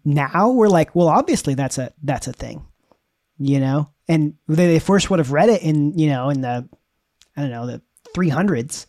now 0.03 0.49
we're 0.49 0.67
like, 0.67 0.95
well, 0.95 1.07
obviously 1.07 1.53
that's 1.53 1.77
a 1.77 1.93
that's 2.03 2.27
a 2.27 2.33
thing. 2.33 2.65
You 3.37 3.59
know? 3.59 3.89
And 4.07 4.35
they, 4.47 4.67
they 4.67 4.79
first 4.79 5.09
would 5.09 5.19
have 5.19 5.31
read 5.31 5.49
it 5.49 5.61
in, 5.61 5.97
you 5.97 6.09
know, 6.09 6.29
in 6.29 6.41
the 6.41 6.67
I 7.37 7.41
don't 7.41 7.51
know, 7.51 7.67
the 7.67 7.81
300s. 8.15 8.85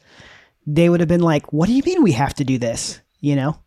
They 0.66 0.88
would 0.88 1.00
have 1.00 1.08
been 1.08 1.22
like, 1.22 1.52
"What 1.52 1.66
do 1.66 1.72
you 1.72 1.82
mean 1.84 2.02
we 2.02 2.12
have 2.12 2.34
to 2.34 2.44
do 2.44 2.58
this?" 2.58 3.00
You 3.20 3.36
know? 3.36 3.58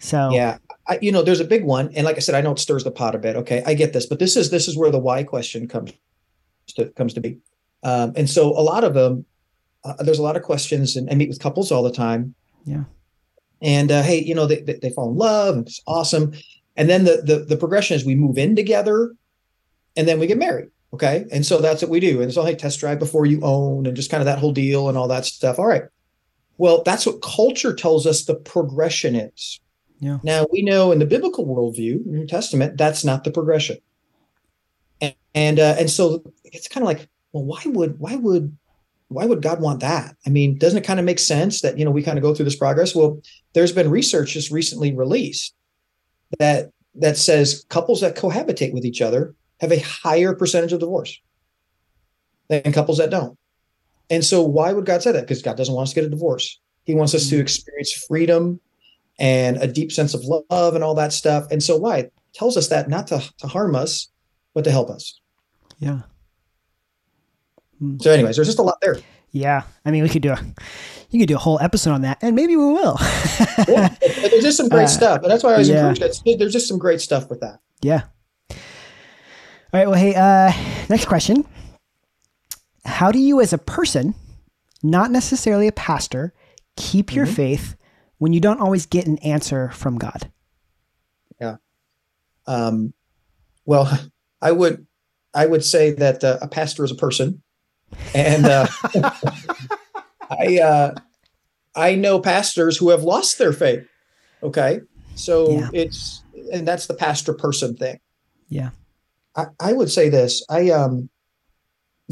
So 0.00 0.30
Yeah. 0.32 0.58
I, 0.88 0.98
you 1.00 1.12
know, 1.12 1.22
there's 1.22 1.40
a 1.40 1.44
big 1.44 1.64
one. 1.64 1.90
And 1.94 2.04
like 2.04 2.16
I 2.16 2.20
said, 2.20 2.34
I 2.34 2.40
know 2.40 2.52
it 2.52 2.58
stirs 2.58 2.82
the 2.82 2.90
pot 2.90 3.14
a 3.14 3.18
bit. 3.18 3.36
Okay. 3.36 3.62
I 3.64 3.74
get 3.74 3.92
this, 3.92 4.06
but 4.06 4.18
this 4.18 4.36
is 4.36 4.50
this 4.50 4.66
is 4.66 4.76
where 4.76 4.90
the 4.90 4.98
why 4.98 5.22
question 5.22 5.68
comes 5.68 5.92
to 6.74 6.86
comes 6.90 7.14
to 7.14 7.20
be. 7.20 7.38
Um, 7.82 8.12
and 8.16 8.28
so 8.28 8.48
a 8.48 8.60
lot 8.62 8.82
of 8.82 8.94
them, 8.94 9.24
uh, 9.84 10.02
there's 10.02 10.18
a 10.18 10.22
lot 10.22 10.36
of 10.36 10.42
questions, 10.42 10.96
and 10.96 11.08
I 11.10 11.14
meet 11.14 11.28
with 11.28 11.40
couples 11.40 11.70
all 11.72 11.82
the 11.82 11.92
time. 11.92 12.34
Yeah. 12.64 12.84
And 13.62 13.90
uh, 13.90 14.02
hey, 14.02 14.22
you 14.22 14.34
know, 14.34 14.46
they, 14.46 14.60
they, 14.62 14.74
they 14.74 14.90
fall 14.90 15.10
in 15.10 15.16
love, 15.16 15.56
and 15.56 15.66
it's 15.66 15.80
awesome. 15.86 16.32
And 16.76 16.88
then 16.88 17.04
the, 17.04 17.22
the 17.24 17.38
the 17.40 17.56
progression 17.56 17.94
is 17.94 18.04
we 18.04 18.14
move 18.14 18.38
in 18.38 18.56
together, 18.56 19.14
and 19.96 20.08
then 20.08 20.18
we 20.18 20.26
get 20.26 20.38
married. 20.38 20.68
Okay, 20.92 21.24
and 21.30 21.46
so 21.46 21.58
that's 21.58 21.82
what 21.82 21.90
we 21.90 22.00
do. 22.00 22.20
And 22.20 22.32
so 22.32 22.44
hey, 22.44 22.54
test 22.54 22.80
drive 22.80 22.98
before 22.98 23.26
you 23.26 23.40
own, 23.42 23.86
and 23.86 23.94
just 23.96 24.10
kind 24.10 24.20
of 24.20 24.26
that 24.26 24.38
whole 24.38 24.52
deal 24.52 24.88
and 24.88 24.98
all 24.98 25.08
that 25.08 25.24
stuff. 25.24 25.58
All 25.58 25.66
right. 25.66 25.84
Well, 26.58 26.82
that's 26.84 27.06
what 27.06 27.22
culture 27.22 27.74
tells 27.74 28.06
us 28.06 28.24
the 28.24 28.34
progression 28.34 29.14
is. 29.14 29.60
Yeah. 30.00 30.18
Now 30.22 30.46
we 30.50 30.62
know 30.62 30.92
in 30.92 30.98
the 30.98 31.06
biblical 31.06 31.46
worldview, 31.46 32.04
New 32.06 32.26
Testament, 32.26 32.76
that's 32.78 33.04
not 33.04 33.24
the 33.24 33.30
progression. 33.30 33.78
And 35.00 35.14
and, 35.34 35.60
uh, 35.60 35.76
and 35.78 35.90
so 35.90 36.24
it's 36.44 36.68
kind 36.68 36.82
of 36.82 36.88
like, 36.88 37.08
well, 37.32 37.44
why 37.44 37.62
would 37.66 37.98
why 38.00 38.16
would 38.16 38.56
why 39.08 39.26
would 39.26 39.42
God 39.42 39.60
want 39.60 39.80
that? 39.80 40.16
I 40.26 40.30
mean, 40.30 40.56
doesn't 40.56 40.78
it 40.78 40.86
kind 40.86 40.98
of 41.00 41.06
make 41.06 41.18
sense 41.18 41.60
that 41.60 41.78
you 41.78 41.84
know 41.84 41.90
we 41.90 42.02
kind 42.02 42.18
of 42.18 42.22
go 42.22 42.34
through 42.34 42.46
this 42.46 42.56
progress? 42.56 42.94
Well, 42.94 43.20
there's 43.54 43.72
been 43.72 43.90
research 43.90 44.32
just 44.32 44.50
recently 44.50 44.94
released 44.94 45.54
that 46.38 46.70
that 46.94 47.16
says 47.16 47.64
couples 47.68 48.00
that 48.00 48.16
cohabitate 48.16 48.72
with 48.72 48.84
each 48.84 49.02
other 49.02 49.34
have 49.60 49.72
a 49.72 49.80
higher 49.80 50.34
percentage 50.34 50.72
of 50.72 50.80
divorce 50.80 51.20
than 52.48 52.72
couples 52.72 52.98
that 52.98 53.10
don't. 53.10 53.38
And 54.08 54.24
so 54.24 54.42
why 54.42 54.72
would 54.72 54.86
God 54.86 55.02
say 55.02 55.12
that? 55.12 55.20
Because 55.20 55.42
God 55.42 55.56
doesn't 55.56 55.74
want 55.74 55.88
us 55.88 55.94
to 55.94 56.00
get 56.00 56.06
a 56.06 56.10
divorce. 56.10 56.58
He 56.84 56.94
wants 56.94 57.14
us 57.14 57.28
to 57.28 57.36
Mm. 57.36 57.42
experience 57.42 57.92
freedom 57.92 58.60
and 59.20 59.58
a 59.58 59.66
deep 59.68 59.92
sense 59.92 60.14
of 60.14 60.24
love 60.24 60.74
and 60.74 60.82
all 60.82 60.94
that 60.96 61.12
stuff. 61.12 61.46
And 61.52 61.62
so 61.62 61.76
why? 61.76 61.98
It 61.98 62.12
tells 62.34 62.56
us 62.56 62.68
that 62.68 62.88
not 62.88 63.06
to, 63.08 63.22
to 63.38 63.46
harm 63.46 63.76
us, 63.76 64.08
but 64.54 64.64
to 64.64 64.70
help 64.72 64.90
us. 64.90 65.20
Yeah. 65.78 66.00
So, 68.00 68.10
anyways, 68.10 68.36
there's 68.36 68.48
just 68.48 68.58
a 68.58 68.62
lot 68.62 68.78
there. 68.82 68.96
Yeah. 69.30 69.62
I 69.84 69.90
mean, 69.90 70.02
we 70.02 70.08
could 70.08 70.22
do 70.22 70.32
a 70.32 70.38
you 71.10 71.18
could 71.18 71.28
do 71.28 71.34
a 71.34 71.38
whole 71.38 71.58
episode 71.60 71.90
on 71.92 72.02
that, 72.02 72.18
and 72.22 72.36
maybe 72.36 72.54
we 72.56 72.66
will. 72.66 72.96
Yeah, 73.66 73.94
there's 74.00 74.42
just 74.44 74.56
some 74.56 74.68
great 74.68 74.84
Uh, 74.84 74.88
stuff. 74.88 75.22
And 75.22 75.30
that's 75.30 75.42
why 75.42 75.54
I 75.54 75.58
was 75.58 75.68
yeah. 75.68 75.88
encourage 75.88 75.98
that. 76.22 76.36
There's 76.38 76.52
just 76.52 76.68
some 76.68 76.78
great 76.78 77.00
stuff 77.00 77.28
with 77.28 77.40
that. 77.40 77.58
Yeah. 77.82 78.02
All 78.50 78.56
right. 79.72 79.88
Well, 79.88 79.98
hey, 79.98 80.14
uh, 80.14 80.52
next 80.88 81.06
question. 81.06 81.44
How 82.84 83.10
do 83.10 83.18
you, 83.18 83.40
as 83.40 83.52
a 83.52 83.58
person, 83.58 84.14
not 84.84 85.10
necessarily 85.10 85.66
a 85.66 85.72
pastor, 85.72 86.32
keep 86.76 87.12
your 87.14 87.26
Mhm. 87.26 87.34
faith 87.34 87.76
when 88.20 88.34
you 88.34 88.40
don't 88.40 88.60
always 88.60 88.84
get 88.84 89.06
an 89.06 89.16
answer 89.18 89.70
from 89.70 89.96
God? 89.96 90.30
Yeah. 91.40 91.56
Um, 92.46 92.92
well, 93.64 93.90
I 94.42 94.52
would, 94.52 94.86
I 95.34 95.46
would 95.46 95.64
say 95.64 95.92
that 95.92 96.22
uh, 96.22 96.38
a 96.42 96.46
pastor 96.46 96.84
is 96.84 96.90
a 96.92 96.96
person, 96.96 97.42
and 98.14 98.44
uh, 98.46 98.66
I, 100.30 100.58
uh, 100.58 100.94
I 101.74 101.94
know 101.94 102.20
pastors 102.20 102.76
who 102.76 102.90
have 102.90 103.02
lost 103.02 103.38
their 103.38 103.52
faith. 103.54 103.86
Okay, 104.42 104.80
so 105.14 105.50
Yeah. 105.50 105.68
it's, 105.72 106.22
and 106.52 106.68
that's 106.68 106.86
the 106.86 106.94
pastor 106.94 107.32
person 107.32 107.74
thing. 107.74 108.00
Yeah. 108.48 108.70
I, 109.34 109.46
I 109.58 109.72
would 109.72 109.90
say 109.90 110.10
this. 110.10 110.44
I 110.50 110.70
um, 110.70 111.08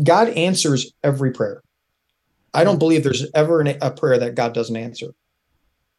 God 0.02 0.28
answers 0.30 0.92
every 1.02 1.32
prayer. 1.32 1.62
I 2.54 2.64
don't 2.64 2.78
believe 2.78 3.04
there's 3.04 3.26
ever 3.34 3.60
an, 3.60 3.76
a 3.82 3.90
prayer 3.90 4.18
that 4.18 4.34
God 4.34 4.54
doesn't 4.54 4.76
answer. 4.76 5.08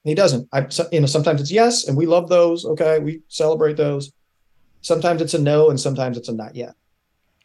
He 0.04 0.16
doesn't. 0.16 0.48
I, 0.54 0.68
you 0.92 1.02
know, 1.02 1.06
sometimes 1.06 1.42
it's 1.42 1.52
yes, 1.52 1.88
and 1.88 1.98
we 1.98 2.06
love 2.06 2.30
those. 2.30 2.66
Okay, 2.66 3.00
we 3.00 3.22
celebrate 3.28 3.78
those. 3.78 4.12
Sometimes 4.82 5.22
it's 5.22 5.34
a 5.34 5.42
no, 5.42 5.70
and 5.70 5.80
sometimes 5.80 6.18
it's 6.18 6.30
a 6.30 6.34
not 6.34 6.56
yet. 6.56 6.74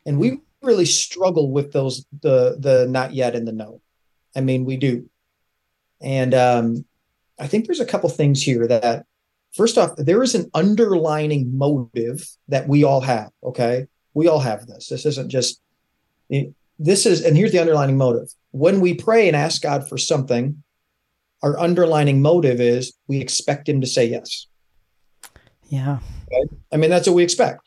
And 0.06 0.18
we 0.18 0.40
really 0.62 0.84
struggle 0.84 1.50
with 1.50 1.72
those 1.72 2.06
the 2.22 2.56
the 2.58 2.86
not 2.88 3.12
yet 3.12 3.34
and 3.34 3.46
the 3.46 3.52
no. 3.52 3.80
I 4.36 4.40
mean, 4.40 4.64
we 4.64 4.76
do. 4.76 5.08
And 6.00 6.34
um, 6.34 6.84
I 7.38 7.46
think 7.46 7.66
there's 7.66 7.80
a 7.80 7.86
couple 7.86 8.08
things 8.08 8.42
here 8.42 8.66
that, 8.66 9.06
first 9.54 9.78
off, 9.78 9.96
there 9.96 10.22
is 10.22 10.34
an 10.34 10.50
underlining 10.54 11.56
motive 11.56 12.28
that 12.48 12.68
we 12.68 12.84
all 12.84 13.00
have. 13.00 13.30
Okay, 13.42 13.86
we 14.12 14.28
all 14.28 14.40
have 14.40 14.66
this. 14.66 14.88
This 14.88 15.06
isn't 15.06 15.30
just. 15.30 15.60
this 16.78 17.06
is, 17.06 17.24
and 17.24 17.36
here's 17.36 17.52
the 17.52 17.58
underlining 17.58 17.96
motive. 17.96 18.32
When 18.52 18.80
we 18.80 18.94
pray 18.94 19.26
and 19.26 19.36
ask 19.36 19.62
God 19.62 19.88
for 19.88 19.98
something, 19.98 20.62
our 21.44 21.58
underlining 21.60 22.22
motive 22.22 22.58
is 22.58 22.94
we 23.06 23.20
expect 23.20 23.68
Him 23.68 23.82
to 23.82 23.86
say 23.86 24.06
yes. 24.06 24.46
Yeah. 25.68 25.98
I 26.72 26.76
mean, 26.78 26.88
that's 26.88 27.06
what 27.06 27.14
we 27.14 27.22
expect. 27.22 27.60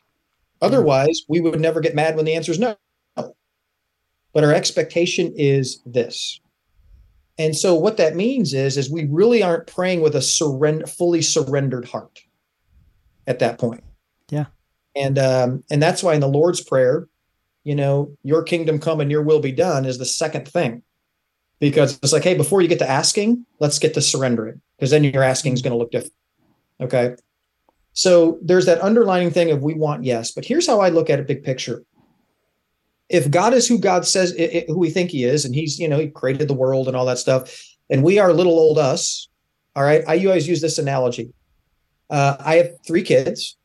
Otherwise, 0.64 1.22
we 1.30 1.40
would 1.40 1.60
never 1.60 1.80
get 1.80 1.94
mad 1.94 2.16
when 2.16 2.26
the 2.26 2.34
answer 2.34 2.52
is 2.52 2.58
no. 2.58 2.76
But 3.16 4.44
our 4.44 4.52
expectation 4.52 5.32
is 5.38 5.80
this. 5.86 6.40
And 7.38 7.56
so 7.56 7.76
what 7.76 7.98
that 7.98 8.16
means 8.16 8.56
is, 8.56 8.78
is 8.78 8.90
we 8.90 9.06
really 9.06 9.44
aren't 9.44 9.68
praying 9.68 10.02
with 10.02 10.16
a 10.16 10.22
surrender, 10.24 10.88
fully 10.88 11.22
surrendered 11.22 11.86
heart 11.86 12.20
at 13.28 13.38
that 13.40 13.60
point. 13.60 13.84
Yeah. 14.30 14.46
And 14.96 15.20
um, 15.20 15.64
and 15.70 15.82
that's 15.82 16.02
why 16.02 16.16
in 16.16 16.22
the 16.22 16.28
Lord's 16.28 16.62
Prayer, 16.62 17.08
you 17.64 17.76
know, 17.76 18.18
your 18.24 18.42
kingdom 18.42 18.80
come 18.80 19.02
and 19.02 19.12
your 19.12 19.22
will 19.22 19.40
be 19.40 19.52
done 19.52 19.86
is 19.86 20.00
the 20.00 20.06
second 20.06 20.48
thing. 20.48 20.82
Because 21.60 21.98
it's 22.04 22.14
like, 22.14 22.24
hey, 22.24 22.36
before 22.36 22.62
you 22.62 22.68
get 22.68 22.80
to 22.80 22.90
asking, 22.90 23.46
let's 23.60 23.80
get 23.80 23.94
to 23.96 24.02
surrendering, 24.02 24.62
because 24.78 24.92
then 24.92 25.04
your 25.04 25.24
asking 25.24 25.54
is 25.54 25.62
going 25.62 25.72
to 25.72 25.78
look 25.78 25.92
different. 25.92 26.14
Okay. 26.80 27.16
So 27.94 28.38
there's 28.44 28.68
that 28.68 28.82
underlining 28.82 29.32
thing 29.32 29.50
of 29.50 29.64
we 29.64 29.74
want 29.74 30.04
yes, 30.04 30.32
but 30.32 30.46
here's 30.46 30.68
how 30.68 30.82
I 30.82 30.90
look 30.90 31.10
at 31.10 31.20
it 31.20 31.26
big 31.28 31.44
picture. 31.44 31.84
If 33.10 33.32
God 33.32 33.54
is 33.54 33.68
who 33.68 33.80
God 33.80 34.06
says 34.06 34.36
i- 34.38 34.44
i- 34.44 34.66
who 34.68 34.78
we 34.78 34.92
think 34.92 35.10
he 35.10 35.24
is, 35.24 35.46
and 35.46 35.56
he's, 35.56 35.80
you 35.80 35.88
know, 35.88 35.98
he 35.98 36.10
created 36.10 36.48
the 36.48 36.54
world 36.54 36.88
and 36.88 36.96
all 36.96 37.06
that 37.06 37.18
stuff, 37.18 37.66
and 37.90 38.04
we 38.04 38.20
are 38.20 38.34
little 38.34 38.60
old 38.60 38.78
us. 38.78 39.28
All 39.76 39.84
right. 39.84 40.04
I 40.08 40.24
always 40.26 40.48
use 40.48 40.62
this 40.62 40.78
analogy. 40.78 41.34
Uh, 42.10 42.36
I 42.40 42.56
have 42.56 42.72
three 42.86 43.02
kids, 43.04 43.58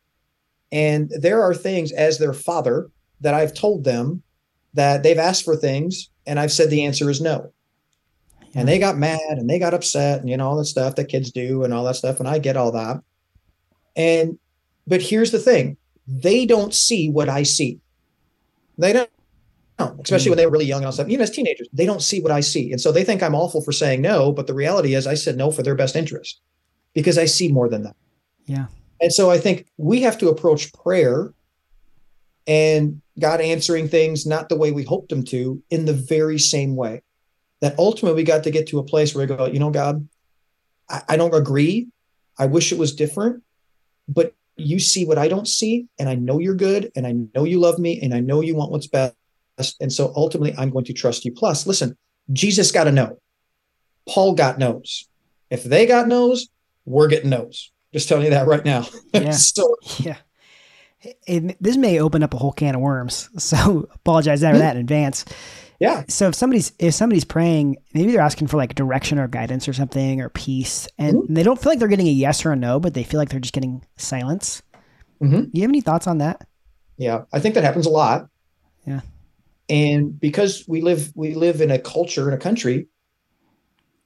and 0.70 1.10
there 1.20 1.42
are 1.42 1.54
things 1.54 1.92
as 1.92 2.18
their 2.18 2.32
father 2.32 2.88
that 3.20 3.34
I've 3.34 3.52
told 3.52 3.84
them 3.84 4.22
that 4.74 5.02
they've 5.02 5.18
asked 5.18 5.44
for 5.44 5.56
things, 5.56 6.08
and 6.26 6.40
I've 6.40 6.52
said 6.52 6.70
the 6.70 6.84
answer 6.84 7.10
is 7.10 7.20
no. 7.20 7.52
And 8.54 8.68
they 8.68 8.74
mm-hmm. 8.74 8.80
got 8.80 8.98
mad 8.98 9.38
and 9.38 9.48
they 9.48 9.58
got 9.58 9.74
upset 9.74 10.20
and 10.20 10.28
you 10.28 10.36
know 10.36 10.48
all 10.48 10.56
the 10.56 10.64
stuff 10.64 10.96
that 10.96 11.08
kids 11.08 11.30
do 11.30 11.64
and 11.64 11.72
all 11.72 11.84
that 11.84 11.96
stuff 11.96 12.18
and 12.18 12.28
I 12.28 12.38
get 12.38 12.56
all 12.56 12.72
that. 12.72 13.02
And 13.96 14.38
but 14.86 15.00
here's 15.00 15.30
the 15.30 15.38
thing, 15.38 15.76
they 16.06 16.44
don't 16.46 16.74
see 16.74 17.08
what 17.08 17.28
I 17.28 17.44
see. 17.44 17.80
They 18.78 18.92
don't, 18.92 19.10
no, 19.78 19.96
especially 20.02 20.30
when 20.30 20.36
mm. 20.36 20.40
they 20.40 20.46
were 20.46 20.52
really 20.52 20.64
young 20.64 20.78
and 20.78 20.86
all 20.86 20.92
stuff. 20.92 21.08
Even 21.08 21.22
as 21.22 21.30
teenagers, 21.30 21.68
they 21.72 21.86
don't 21.86 22.02
see 22.02 22.20
what 22.20 22.32
I 22.32 22.40
see, 22.40 22.72
and 22.72 22.80
so 22.80 22.92
they 22.92 23.04
think 23.04 23.22
I'm 23.22 23.34
awful 23.34 23.62
for 23.62 23.72
saying 23.72 24.02
no. 24.02 24.32
But 24.32 24.46
the 24.46 24.54
reality 24.54 24.94
is, 24.94 25.06
I 25.06 25.14
said 25.14 25.36
no 25.36 25.50
for 25.50 25.62
their 25.62 25.74
best 25.74 25.96
interest 25.96 26.40
because 26.94 27.18
I 27.18 27.26
see 27.26 27.48
more 27.48 27.68
than 27.68 27.84
that. 27.84 27.96
Yeah. 28.46 28.66
And 29.00 29.12
so 29.12 29.30
I 29.30 29.38
think 29.38 29.66
we 29.78 30.02
have 30.02 30.18
to 30.18 30.28
approach 30.28 30.72
prayer 30.72 31.32
and 32.46 33.00
God 33.18 33.40
answering 33.40 33.88
things 33.88 34.26
not 34.26 34.48
the 34.48 34.56
way 34.56 34.72
we 34.72 34.84
hoped 34.84 35.08
them 35.10 35.24
to 35.26 35.62
in 35.70 35.84
the 35.84 35.92
very 35.92 36.38
same 36.38 36.76
way. 36.76 37.02
That 37.62 37.78
ultimately 37.78 38.20
we 38.20 38.24
got 38.24 38.44
to 38.44 38.50
get 38.50 38.66
to 38.68 38.78
a 38.78 38.84
place 38.84 39.14
where 39.14 39.26
we 39.26 39.34
go, 39.34 39.46
you 39.46 39.58
know, 39.58 39.70
God, 39.70 40.06
I, 40.90 41.02
I 41.10 41.16
don't 41.16 41.34
agree. 41.34 41.88
I 42.38 42.46
wish 42.46 42.72
it 42.72 42.78
was 42.78 42.94
different, 42.94 43.42
but 44.08 44.34
you 44.56 44.78
see 44.78 45.06
what 45.06 45.16
I 45.16 45.28
don't 45.28 45.48
see, 45.48 45.86
and 45.98 46.08
I 46.08 46.14
know 46.14 46.38
you're 46.38 46.54
good, 46.54 46.92
and 46.94 47.06
I 47.06 47.12
know 47.34 47.44
you 47.44 47.58
love 47.58 47.78
me, 47.78 48.00
and 48.02 48.12
I 48.12 48.20
know 48.20 48.42
you 48.42 48.54
want 48.54 48.70
what's 48.70 48.86
best. 48.86 49.14
And 49.80 49.92
so 49.92 50.12
ultimately, 50.14 50.54
I'm 50.58 50.70
going 50.70 50.84
to 50.86 50.92
trust 50.92 51.24
you. 51.24 51.32
Plus, 51.32 51.66
listen, 51.66 51.96
Jesus 52.32 52.70
got 52.70 52.84
to 52.84 52.92
know. 52.92 53.18
Paul 54.08 54.34
got 54.34 54.58
knows. 54.58 55.08
If 55.50 55.64
they 55.64 55.86
got 55.86 56.08
knows, 56.08 56.48
we're 56.84 57.08
getting 57.08 57.30
knows. 57.30 57.70
Just 57.92 58.08
telling 58.08 58.24
you 58.24 58.30
that 58.30 58.46
right 58.46 58.64
now. 58.64 58.86
Yeah. 59.14 59.32
so 59.32 59.76
Yeah. 59.98 60.16
It, 61.26 61.56
this 61.60 61.76
may 61.76 62.00
open 62.00 62.22
up 62.22 62.32
a 62.32 62.38
whole 62.38 62.52
can 62.52 62.74
of 62.74 62.80
worms. 62.80 63.28
So 63.38 63.88
apologize 63.92 64.40
for 64.40 64.58
that 64.58 64.72
hmm? 64.72 64.78
in 64.78 64.84
advance. 64.84 65.24
Yeah, 65.82 66.04
So 66.08 66.28
if 66.28 66.34
somebody's 66.36 66.70
if 66.78 66.94
somebody's 66.94 67.24
praying, 67.24 67.76
maybe 67.92 68.12
they're 68.12 68.20
asking 68.30 68.46
for 68.46 68.56
like 68.56 68.74
direction 68.76 69.18
or 69.18 69.26
guidance 69.28 69.66
or 69.68 69.72
something 69.72 70.20
or 70.20 70.28
peace, 70.28 70.86
and 70.98 71.16
Mm-hmm. 71.16 71.34
they 71.34 71.42
don't 71.42 71.60
feel 71.60 71.72
like 71.72 71.78
they're 71.80 71.88
getting 71.88 72.06
a 72.08 72.18
yes 72.24 72.44
or 72.46 72.52
a 72.52 72.56
no, 72.56 72.78
but 72.78 72.94
they 72.94 73.02
feel 73.04 73.18
like 73.18 73.30
they're 73.30 73.40
just 73.40 73.54
getting 73.54 73.84
silence. 73.96 74.62
Mhm. 75.20 75.44
Do 75.44 75.50
you 75.54 75.62
have 75.62 75.70
any 75.70 75.80
thoughts 75.80 76.06
on 76.06 76.18
that? 76.18 76.46
yeah. 76.98 77.22
I 77.32 77.40
think 77.40 77.54
that 77.56 77.64
happens 77.64 77.86
a 77.86 77.90
lot. 77.90 78.28
Yeah. 78.86 79.00
And 79.68 80.18
because 80.20 80.64
we 80.68 80.80
live 80.82 81.12
we 81.16 81.34
live 81.34 81.60
in 81.60 81.70
a 81.70 81.78
culture 81.78 82.28
in 82.28 82.34
a 82.34 82.38
country 82.38 82.86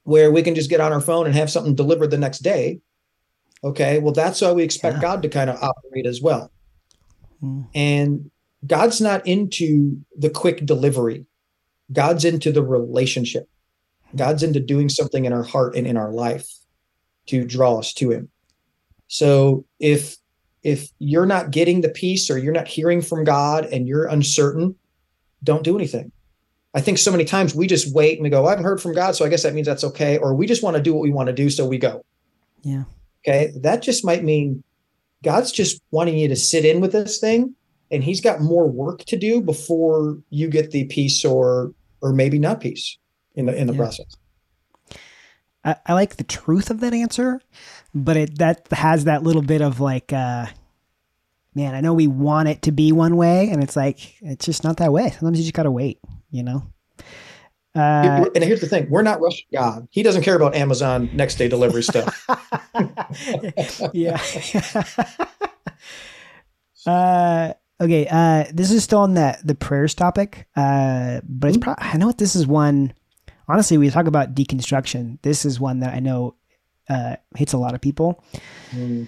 where 0.03 0.31
we 0.31 0.41
can 0.41 0.55
just 0.55 0.69
get 0.69 0.79
on 0.79 0.91
our 0.93 1.01
phone 1.01 1.25
and 1.25 1.35
have 1.35 1.49
something 1.51 1.75
delivered 1.75 2.11
the 2.11 2.17
next 2.17 2.39
day. 2.39 2.79
Okay, 3.63 3.99
well 3.99 4.13
that's 4.13 4.39
how 4.39 4.53
we 4.53 4.63
expect 4.63 4.95
Yeah. 4.97 5.01
God 5.01 5.21
to 5.23 5.29
kind 5.29 5.49
of 5.49 5.61
operate 5.61 6.05
as 6.05 6.21
well. 6.21 6.51
Mm. 7.43 7.67
And 7.75 8.31
God's 8.65 9.01
not 9.01 9.25
into 9.27 9.97
the 10.17 10.29
quick 10.29 10.65
delivery. 10.65 11.25
God's 11.91 12.25
into 12.25 12.51
the 12.51 12.63
relationship. 12.63 13.47
God's 14.15 14.43
into 14.43 14.59
doing 14.59 14.89
something 14.89 15.25
in 15.25 15.33
our 15.33 15.43
heart 15.43 15.75
and 15.75 15.85
in 15.85 15.97
our 15.97 16.11
life 16.11 16.47
to 17.27 17.45
draw 17.45 17.79
us 17.79 17.93
to 17.93 18.11
him. 18.11 18.29
So 19.07 19.65
if 19.79 20.17
if 20.63 20.89
you're 20.99 21.25
not 21.25 21.51
getting 21.51 21.81
the 21.81 21.89
peace 21.89 22.29
or 22.29 22.37
you're 22.37 22.53
not 22.53 22.67
hearing 22.67 23.01
from 23.01 23.23
God 23.23 23.65
and 23.65 23.87
you're 23.87 24.05
uncertain, 24.05 24.75
don't 25.43 25.63
do 25.63 25.77
anything. 25.77 26.11
I 26.73 26.81
think 26.81 26.97
so 26.97 27.11
many 27.11 27.25
times 27.25 27.55
we 27.55 27.67
just 27.67 27.93
wait 27.93 28.17
and 28.17 28.23
we 28.23 28.29
go, 28.29 28.45
I 28.45 28.49
haven't 28.49 28.65
heard 28.65 28.81
from 28.81 28.93
God, 28.93 29.15
so 29.15 29.25
I 29.25 29.29
guess 29.29 29.43
that 29.43 29.53
means 29.53 29.67
that's 29.67 29.85
okay. 29.85 30.17
Or 30.17 30.35
we 30.35 30.45
just 30.45 30.63
want 30.63 30.75
to 30.75 30.83
do 30.83 30.93
what 30.93 31.03
we 31.03 31.11
want 31.11 31.27
to 31.27 31.33
do, 31.33 31.49
so 31.49 31.65
we 31.65 31.77
go. 31.77 32.03
Yeah. 32.63 32.83
Okay. 33.25 33.53
That 33.61 33.81
just 33.81 34.03
might 34.03 34.23
mean 34.23 34.63
God's 35.23 35.51
just 35.51 35.81
wanting 35.91 36.17
you 36.17 36.27
to 36.27 36.35
sit 36.35 36.65
in 36.65 36.81
with 36.81 36.91
this 36.91 37.19
thing 37.19 37.55
and 37.91 38.03
he's 38.03 38.21
got 38.21 38.41
more 38.41 38.67
work 38.67 39.05
to 39.05 39.17
do 39.17 39.41
before 39.41 40.17
you 40.29 40.49
get 40.49 40.71
the 40.71 40.85
peace 40.85 41.23
or 41.23 41.73
or 42.01 42.13
maybe 42.13 42.39
not 42.39 42.61
peace 42.61 42.97
in 43.35 43.45
the 43.45 43.55
in 43.55 43.67
the 43.67 43.73
yeah. 43.73 43.79
process. 43.79 44.15
I, 45.63 45.75
I, 45.85 45.93
like 45.93 46.15
the 46.15 46.23
truth 46.23 46.69
of 46.69 46.79
that 46.79 46.93
answer, 46.93 47.41
but 47.93 48.15
it 48.15 48.37
that 48.37 48.67
has 48.71 49.05
that 49.05 49.23
little 49.23 49.41
bit 49.41 49.61
of 49.61 49.79
like 49.79 50.13
uh 50.13 50.47
man, 51.55 51.73
I 51.73 51.81
know 51.81 51.93
we 51.93 52.07
want 52.07 52.49
it 52.49 52.61
to 52.63 52.71
be 52.71 52.91
one 52.91 53.15
way 53.15 53.49
and 53.49 53.63
it's 53.63 53.75
like 53.75 54.15
it's 54.21 54.45
just 54.45 54.63
not 54.63 54.77
that 54.77 54.91
way. 54.91 55.09
Sometimes 55.11 55.39
you 55.39 55.43
just 55.43 55.55
gotta 55.55 55.71
wait, 55.71 55.99
you 56.31 56.43
know? 56.43 56.63
Uh, 57.77 58.25
and 58.33 58.43
here's 58.43 58.61
the 58.61 58.67
thing: 58.67 58.89
we're 58.89 59.03
not 59.03 59.21
rushing 59.21 59.45
God. 59.53 59.87
He 59.91 60.01
doesn't 60.01 60.23
care 60.23 60.35
about 60.35 60.55
Amazon 60.55 61.11
next 61.13 61.35
day 61.35 61.47
delivery 61.47 61.83
stuff. 61.83 62.27
yeah. 63.93 64.19
uh, 66.87 67.53
okay. 67.79 68.07
Uh, 68.09 68.45
this 68.53 68.71
is 68.71 68.83
still 68.83 68.99
on 68.99 69.13
the 69.13 69.37
the 69.43 69.55
prayers 69.55 69.93
topic, 69.93 70.47
uh, 70.55 71.21
but 71.27 71.49
it's. 71.49 71.57
Mm-hmm. 71.57 71.73
Pro- 71.73 71.75
I 71.77 71.97
know 71.97 72.11
this 72.11 72.35
is 72.35 72.47
one. 72.47 72.93
Honestly, 73.47 73.77
we 73.77 73.89
talk 73.89 74.07
about 74.07 74.35
deconstruction. 74.35 75.19
This 75.21 75.45
is 75.45 75.59
one 75.59 75.79
that 75.79 75.93
I 75.93 75.99
know 75.99 76.35
uh, 76.89 77.15
hits 77.35 77.53
a 77.53 77.57
lot 77.57 77.73
of 77.73 77.81
people. 77.81 78.23
Mm. 78.71 79.07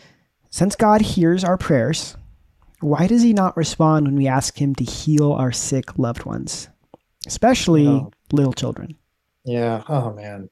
Since 0.49 0.75
God 0.75 1.01
hears 1.01 1.43
our 1.43 1.57
prayers, 1.57 2.15
why 2.79 3.07
does 3.07 3.21
He 3.21 3.33
not 3.33 3.57
respond 3.57 4.05
when 4.05 4.15
we 4.15 4.27
ask 4.27 4.59
Him 4.59 4.75
to 4.75 4.83
heal 4.83 5.33
our 5.33 5.51
sick 5.51 5.99
loved 5.99 6.25
ones? 6.25 6.69
especially 7.27 7.87
oh. 7.87 8.11
little 8.31 8.53
children. 8.53 8.95
Yeah. 9.45 9.83
Oh 9.87 10.13
man. 10.13 10.49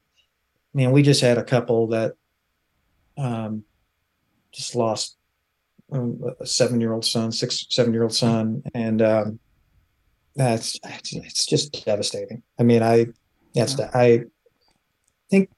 Man, 0.74 0.92
we 0.92 1.02
just 1.02 1.22
had 1.22 1.38
a 1.38 1.44
couple 1.44 1.88
that 1.88 2.16
um 3.18 3.64
just 4.52 4.76
lost 4.76 5.18
um, 5.92 6.22
a 6.40 6.46
seven 6.46 6.82
year 6.82 6.94
old 6.94 7.06
son, 7.06 7.32
six, 7.32 7.66
seven 7.70 7.94
year 7.94 8.04
old 8.04 8.14
son. 8.14 8.64
And 8.74 9.02
um 9.02 9.40
that's 10.36 10.80
it's, 10.84 11.14
it's 11.14 11.46
just 11.46 11.86
devastating. 11.86 12.44
I 12.60 12.64
mean, 12.64 12.84
I 12.84 13.08
that's 13.56 13.78
yeah. 13.78 13.90
I 13.94 14.24
think 15.30 15.50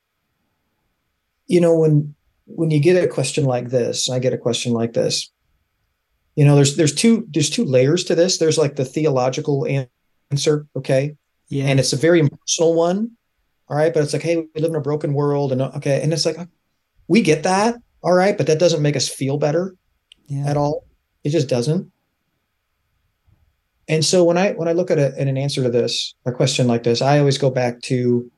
you 1.47 1.59
know 1.61 1.77
when 1.77 2.15
when 2.45 2.71
you 2.71 2.79
get 2.79 3.03
a 3.03 3.07
question 3.07 3.45
like 3.45 3.69
this, 3.69 4.09
I 4.09 4.19
get 4.19 4.33
a 4.33 4.37
question 4.37 4.71
like 4.71 4.93
this. 4.93 5.31
You 6.35 6.45
know, 6.45 6.55
there's 6.55 6.77
there's 6.77 6.95
two 6.95 7.27
there's 7.29 7.49
two 7.49 7.65
layers 7.65 8.05
to 8.05 8.15
this. 8.15 8.37
There's 8.37 8.57
like 8.57 8.77
the 8.77 8.85
theological 8.85 9.67
answer. 10.31 10.65
Okay. 10.75 11.15
Yeah. 11.49 11.65
And 11.65 11.79
it's 11.79 11.93
a 11.93 11.97
very 11.97 12.19
emotional 12.19 12.73
one. 12.75 13.11
All 13.67 13.75
right. 13.75 13.93
But 13.93 14.03
it's 14.03 14.13
like, 14.13 14.21
hey, 14.21 14.37
we 14.37 14.61
live 14.61 14.71
in 14.71 14.75
a 14.75 14.81
broken 14.81 15.13
world. 15.13 15.51
And 15.51 15.61
okay. 15.61 16.01
And 16.01 16.13
it's 16.13 16.25
like, 16.25 16.37
we 17.07 17.21
get 17.21 17.43
that. 17.43 17.75
All 18.01 18.13
right. 18.13 18.37
But 18.37 18.47
that 18.47 18.59
doesn't 18.59 18.81
make 18.81 18.95
us 18.95 19.09
feel 19.09 19.37
better 19.37 19.75
yeah. 20.29 20.45
at 20.47 20.55
all. 20.55 20.85
It 21.23 21.29
just 21.29 21.49
doesn't. 21.49 21.91
And 23.89 24.05
so 24.05 24.23
when 24.23 24.37
I 24.37 24.51
when 24.51 24.67
I 24.67 24.73
look 24.73 24.91
at, 24.91 24.99
a, 24.99 25.19
at 25.19 25.27
an 25.27 25.37
answer 25.37 25.63
to 25.63 25.69
this, 25.69 26.13
a 26.25 26.31
question 26.31 26.67
like 26.67 26.83
this, 26.83 27.01
I 27.01 27.19
always 27.19 27.37
go 27.37 27.49
back 27.49 27.81
to 27.83 28.31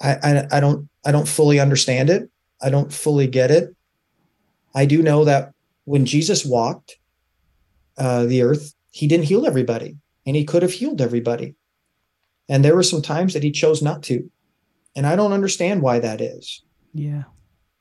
I, 0.00 0.14
I 0.22 0.46
I 0.56 0.60
don't 0.60 0.88
I 1.04 1.12
don't 1.12 1.28
fully 1.28 1.60
understand 1.60 2.10
it. 2.10 2.30
I 2.62 2.70
don't 2.70 2.92
fully 2.92 3.26
get 3.26 3.50
it. 3.50 3.76
I 4.74 4.86
do 4.86 5.02
know 5.02 5.24
that 5.24 5.52
when 5.84 6.06
Jesus 6.06 6.44
walked 6.44 6.96
uh, 7.98 8.24
the 8.24 8.42
earth, 8.42 8.74
he 8.90 9.06
didn't 9.06 9.26
heal 9.26 9.46
everybody 9.46 9.98
and 10.26 10.34
he 10.34 10.44
could 10.44 10.62
have 10.62 10.72
healed 10.72 11.00
everybody. 11.00 11.54
And 12.48 12.64
there 12.64 12.74
were 12.74 12.82
some 12.82 13.02
times 13.02 13.34
that 13.34 13.42
he 13.42 13.50
chose 13.50 13.82
not 13.82 14.02
to. 14.04 14.30
And 14.96 15.06
I 15.06 15.16
don't 15.16 15.32
understand 15.32 15.82
why 15.82 15.98
that 15.98 16.20
is. 16.20 16.62
Yeah. 16.92 17.24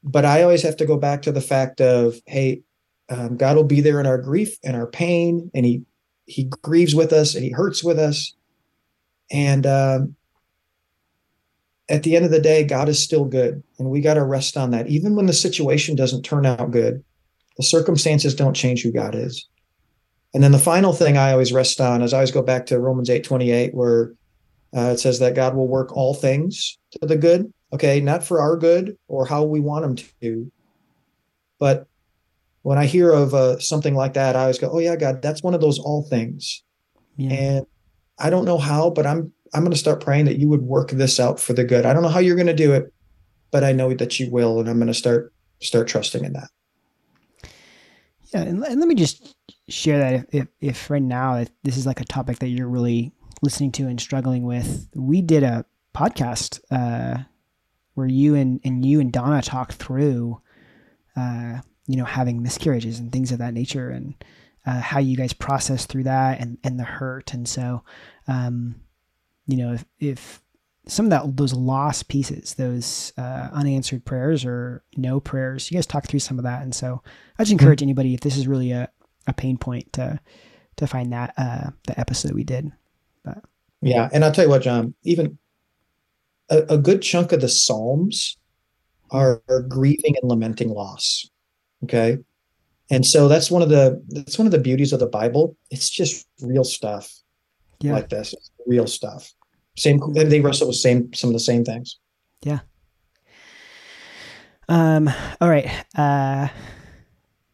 But 0.03 0.25
I 0.25 0.43
always 0.43 0.63
have 0.63 0.77
to 0.77 0.85
go 0.85 0.97
back 0.97 1.21
to 1.23 1.31
the 1.31 1.41
fact 1.41 1.79
of, 1.79 2.15
hey, 2.25 2.61
um, 3.09 3.37
God 3.37 3.55
will 3.55 3.63
be 3.63 3.81
there 3.81 3.99
in 3.99 4.05
our 4.05 4.17
grief 4.17 4.57
and 4.63 4.75
our 4.75 4.87
pain, 4.87 5.49
and 5.53 5.65
he 5.65 5.83
he 6.25 6.45
grieves 6.61 6.95
with 6.95 7.11
us 7.11 7.35
and 7.35 7.43
he 7.43 7.51
hurts 7.51 7.83
with 7.83 7.99
us. 7.99 8.33
And 9.29 9.65
um, 9.65 10.15
at 11.89 12.03
the 12.03 12.15
end 12.15 12.23
of 12.23 12.31
the 12.31 12.39
day, 12.39 12.63
God 12.63 12.87
is 12.87 13.01
still 13.01 13.25
good, 13.25 13.61
and 13.77 13.89
we 13.89 14.01
got 14.01 14.13
to 14.15 14.23
rest 14.23 14.57
on 14.57 14.71
that. 14.71 14.87
Even 14.87 15.15
when 15.15 15.25
the 15.25 15.33
situation 15.33 15.95
doesn't 15.95 16.23
turn 16.23 16.45
out 16.45 16.71
good, 16.71 17.03
the 17.57 17.63
circumstances 17.63 18.35
don't 18.35 18.55
change 18.55 18.83
who 18.83 18.91
God 18.91 19.15
is. 19.15 19.47
And 20.33 20.41
then 20.41 20.51
the 20.51 20.59
final 20.59 20.93
thing 20.93 21.17
I 21.17 21.31
always 21.31 21.53
rest 21.53 21.79
on 21.79 22.01
is 22.01 22.13
I 22.13 22.17
always 22.17 22.31
go 22.31 22.41
back 22.41 22.65
to 22.67 22.79
Romans 22.79 23.09
8 23.09 23.23
28, 23.23 23.75
where 23.75 24.13
uh, 24.75 24.91
it 24.93 24.99
says 24.99 25.19
that 25.19 25.35
God 25.35 25.55
will 25.55 25.67
work 25.67 25.95
all 25.95 26.13
things 26.13 26.77
to 26.91 27.05
the 27.05 27.17
good. 27.17 27.53
Okay, 27.73 27.99
not 27.99 28.23
for 28.23 28.39
our 28.39 28.55
good 28.55 28.97
or 29.07 29.25
how 29.25 29.43
we 29.43 29.59
want 29.59 29.83
them 29.83 30.07
to, 30.21 30.51
but 31.59 31.87
when 32.61 32.77
I 32.77 32.85
hear 32.85 33.11
of 33.11 33.33
uh, 33.33 33.59
something 33.59 33.95
like 33.95 34.13
that, 34.13 34.35
I 34.35 34.41
always 34.41 34.59
go, 34.59 34.69
"Oh 34.71 34.79
yeah, 34.79 34.95
God, 34.95 35.21
that's 35.21 35.43
one 35.43 35.53
of 35.53 35.61
those 35.61 35.79
all 35.79 36.03
things." 36.03 36.63
Yeah. 37.17 37.31
And 37.31 37.65
I 38.19 38.29
don't 38.29 38.45
know 38.45 38.57
how, 38.57 38.89
but 38.89 39.05
I'm 39.05 39.31
I'm 39.53 39.61
going 39.61 39.71
to 39.71 39.77
start 39.77 40.01
praying 40.01 40.25
that 40.25 40.39
you 40.39 40.47
would 40.49 40.61
work 40.61 40.91
this 40.91 41.19
out 41.19 41.39
for 41.39 41.53
the 41.53 41.63
good. 41.63 41.85
I 41.85 41.93
don't 41.93 42.03
know 42.03 42.09
how 42.09 42.19
you're 42.19 42.35
going 42.35 42.47
to 42.47 42.53
do 42.53 42.73
it, 42.73 42.91
but 43.51 43.63
I 43.63 43.71
know 43.71 43.93
that 43.93 44.19
you 44.19 44.31
will, 44.31 44.59
and 44.59 44.69
I'm 44.69 44.77
going 44.77 44.87
to 44.87 44.93
start 44.93 45.33
start 45.61 45.87
trusting 45.87 46.23
in 46.23 46.33
that. 46.33 46.49
Yeah, 48.33 48.41
and, 48.41 48.63
and 48.63 48.79
let 48.79 48.87
me 48.87 48.95
just 48.95 49.35
share 49.69 49.99
that 49.99 50.27
if, 50.31 50.47
if, 50.59 50.89
right 50.89 51.01
now 51.01 51.35
if 51.35 51.49
this 51.63 51.77
is 51.77 51.85
like 51.85 52.01
a 52.01 52.05
topic 52.05 52.39
that 52.39 52.49
you're 52.49 52.67
really 52.67 53.13
listening 53.43 53.71
to 53.73 53.87
and 53.87 54.01
struggling 54.01 54.43
with, 54.43 54.89
we 54.95 55.21
did 55.21 55.43
a 55.43 55.65
podcast 55.95 56.59
uh, 56.71 57.23
where 57.93 58.07
you 58.07 58.35
and, 58.35 58.59
and 58.63 58.85
you 58.85 58.99
and 58.99 59.11
Donna 59.11 59.41
talked 59.41 59.73
through, 59.73 60.41
uh, 61.15 61.59
you 61.87 61.97
know, 61.97 62.05
having 62.05 62.41
miscarriages 62.41 62.99
and 62.99 63.11
things 63.11 63.31
of 63.31 63.39
that 63.39 63.53
nature 63.53 63.89
and 63.89 64.15
uh, 64.65 64.79
how 64.79 64.99
you 64.99 65.17
guys 65.17 65.33
process 65.33 65.85
through 65.85 66.03
that 66.03 66.39
and, 66.39 66.57
and 66.63 66.79
the 66.79 66.83
hurt. 66.83 67.33
And 67.33 67.47
so, 67.47 67.83
um, 68.27 68.75
you 69.47 69.57
know, 69.57 69.73
if, 69.73 69.85
if 69.99 70.43
some 70.87 71.05
of 71.05 71.09
that 71.11 71.37
those 71.37 71.53
lost 71.53 72.07
pieces, 72.07 72.55
those 72.55 73.13
uh, 73.17 73.49
unanswered 73.53 74.05
prayers 74.05 74.43
or 74.43 74.83
no 74.97 75.19
prayers. 75.19 75.71
You 75.71 75.77
guys 75.77 75.85
talk 75.85 76.07
through 76.07 76.19
some 76.19 76.37
of 76.37 76.43
that, 76.43 76.61
and 76.61 76.75
so 76.75 77.01
I 77.37 77.43
just 77.43 77.51
encourage 77.51 77.79
mm-hmm. 77.79 77.85
anybody 77.85 78.13
if 78.13 78.19
this 78.19 78.37
is 78.37 78.47
really 78.47 78.71
a, 78.71 78.89
a 79.27 79.33
pain 79.33 79.57
point 79.57 79.93
to 79.93 80.19
to 80.77 80.87
find 80.87 81.13
that 81.13 81.33
uh, 81.37 81.69
the 81.87 81.97
episode 81.99 82.33
we 82.33 82.43
did. 82.43 82.71
But 83.23 83.43
yeah, 83.81 84.09
and 84.11 84.25
I'll 84.25 84.31
tell 84.31 84.45
you 84.45 84.49
what, 84.49 84.61
John. 84.61 84.93
Even 85.03 85.37
a, 86.53 86.73
a 86.73 86.77
good 86.77 87.01
chunk 87.01 87.31
of 87.31 87.41
the 87.41 87.49
Psalms 87.49 88.37
are, 89.11 89.41
are 89.49 89.61
grieving 89.61 90.15
and 90.21 90.29
lamenting 90.29 90.69
loss. 90.69 91.27
Okay, 91.83 92.17
and 92.89 93.05
so 93.05 93.27
that's 93.27 93.51
one 93.51 93.61
of 93.61 93.69
the 93.69 94.01
that's 94.09 94.37
one 94.37 94.47
of 94.47 94.51
the 94.51 94.59
beauties 94.59 94.93
of 94.93 94.99
the 94.99 95.07
Bible. 95.07 95.57
It's 95.71 95.89
just 95.89 96.27
real 96.41 96.63
stuff 96.63 97.11
yeah. 97.81 97.93
like 97.93 98.09
this, 98.09 98.33
real 98.65 98.87
stuff. 98.87 99.33
Same, 99.75 99.99
they 100.13 100.39
wrestle 100.39 100.67
with 100.67 100.77
same 100.77 101.11
some 101.13 101.31
of 101.31 101.33
the 101.33 101.39
same 101.39 101.65
things. 101.65 101.97
Yeah. 102.43 102.59
Um. 104.69 105.09
All 105.41 105.49
right. 105.49 105.69
Uh, 105.95 106.47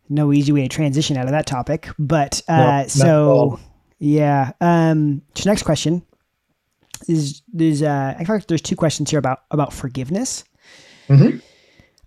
no 0.10 0.34
easy 0.34 0.52
way 0.52 0.62
to 0.64 0.68
transition 0.68 1.18
out 1.18 1.26
of 1.26 1.32
that 1.32 1.48
topic, 1.48 1.88
but 1.98 2.42
uh, 2.48 2.82
no, 2.82 2.88
so 2.88 3.60
yeah. 3.98 4.52
Um. 4.62 5.22
So 5.36 5.50
next 5.50 5.64
question 5.64 6.04
is 7.08 7.42
there's 7.52 7.82
uh 7.82 8.16
in 8.20 8.26
fact 8.26 8.48
there's 8.48 8.62
two 8.62 8.76
questions 8.76 9.10
here 9.10 9.20
about 9.20 9.44
about 9.52 9.74
forgiveness. 9.74 10.44
Mm-hmm. 11.08 11.40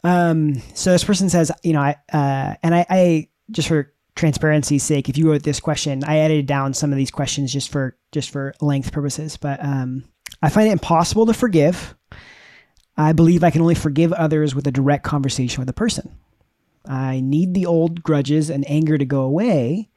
Um. 0.06 0.62
So 0.74 0.92
this 0.92 1.04
person 1.04 1.28
says, 1.28 1.52
you 1.62 1.72
know, 1.72 1.80
I 1.80 1.96
uh, 2.12 2.54
and 2.62 2.74
I, 2.74 2.86
I 2.88 3.28
just 3.50 3.68
for 3.68 3.92
transparency's 4.14 4.82
sake, 4.82 5.08
if 5.08 5.16
you 5.16 5.30
wrote 5.30 5.42
this 5.42 5.60
question, 5.60 6.04
I 6.04 6.18
edited 6.18 6.46
down 6.46 6.74
some 6.74 6.92
of 6.92 6.96
these 6.96 7.10
questions 7.10 7.52
just 7.52 7.70
for 7.70 7.96
just 8.10 8.30
for 8.30 8.54
length 8.60 8.92
purposes. 8.92 9.36
But 9.36 9.64
um, 9.64 10.04
I 10.42 10.48
find 10.48 10.68
it 10.68 10.72
impossible 10.72 11.26
to 11.26 11.34
forgive. 11.34 11.94
I 12.96 13.12
believe 13.12 13.42
I 13.42 13.50
can 13.50 13.62
only 13.62 13.74
forgive 13.74 14.12
others 14.12 14.54
with 14.54 14.66
a 14.66 14.72
direct 14.72 15.04
conversation 15.04 15.60
with 15.60 15.68
a 15.68 15.74
person. 15.74 16.14
I 16.86 17.20
need 17.20 17.54
the 17.54 17.66
old 17.66 18.02
grudges 18.02 18.50
and 18.50 18.68
anger 18.68 18.98
to 18.98 19.04
go 19.04 19.22
away, 19.22 19.88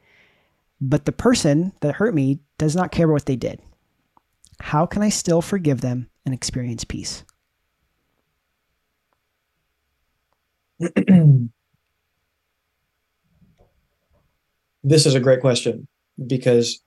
but 0.80 1.04
the 1.04 1.12
person 1.12 1.72
that 1.80 1.96
hurt 1.96 2.14
me 2.14 2.40
does 2.58 2.76
not 2.76 2.92
care 2.92 3.06
about 3.06 3.14
what 3.14 3.26
they 3.26 3.36
did. 3.36 3.60
How 4.60 4.86
can 4.86 5.02
I 5.02 5.08
still 5.08 5.42
forgive 5.42 5.80
them 5.80 6.08
and 6.24 6.34
experience 6.34 6.84
peace? 6.84 7.24
this 14.84 15.06
is 15.06 15.14
a 15.14 15.20
great 15.20 15.40
question 15.40 15.88
because 16.26 16.82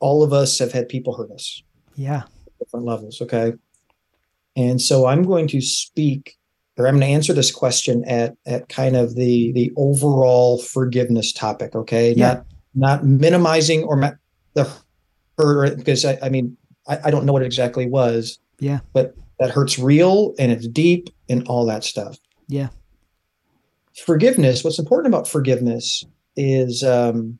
all 0.00 0.22
of 0.22 0.32
us 0.32 0.58
have 0.58 0.72
had 0.72 0.88
people 0.88 1.14
hurt 1.14 1.30
us. 1.30 1.62
Yeah. 1.94 2.22
Different 2.58 2.86
levels. 2.86 3.20
Okay. 3.20 3.52
And 4.56 4.80
so 4.80 5.06
I'm 5.06 5.22
going 5.22 5.48
to 5.48 5.60
speak 5.60 6.36
or 6.78 6.86
I'm 6.86 6.94
going 6.94 7.06
to 7.06 7.14
answer 7.14 7.32
this 7.32 7.52
question 7.52 8.04
at 8.06 8.34
at 8.46 8.68
kind 8.68 8.96
of 8.96 9.14
the 9.14 9.52
the 9.52 9.72
overall 9.76 10.58
forgiveness 10.58 11.32
topic. 11.32 11.74
Okay. 11.74 12.12
Yeah. 12.12 12.34
Not 12.34 12.46
not 12.74 13.04
minimizing 13.04 13.84
or 13.84 13.96
ma- 13.96 14.12
the 14.54 14.70
hurt 15.38 15.76
because 15.76 16.04
I, 16.04 16.18
I 16.22 16.28
mean 16.28 16.56
I, 16.86 16.98
I 17.04 17.10
don't 17.10 17.24
know 17.24 17.32
what 17.32 17.42
it 17.42 17.46
exactly 17.46 17.86
was. 17.86 18.38
Yeah. 18.58 18.80
But 18.92 19.14
that 19.38 19.50
hurt's 19.50 19.78
real 19.78 20.34
and 20.38 20.52
it's 20.52 20.68
deep 20.68 21.08
and 21.28 21.46
all 21.48 21.66
that 21.66 21.84
stuff. 21.84 22.16
Yeah. 22.48 22.68
Forgiveness, 24.04 24.64
what's 24.64 24.78
important 24.78 25.12
about 25.12 25.28
forgiveness 25.28 26.04
is 26.36 26.82
um 26.82 27.38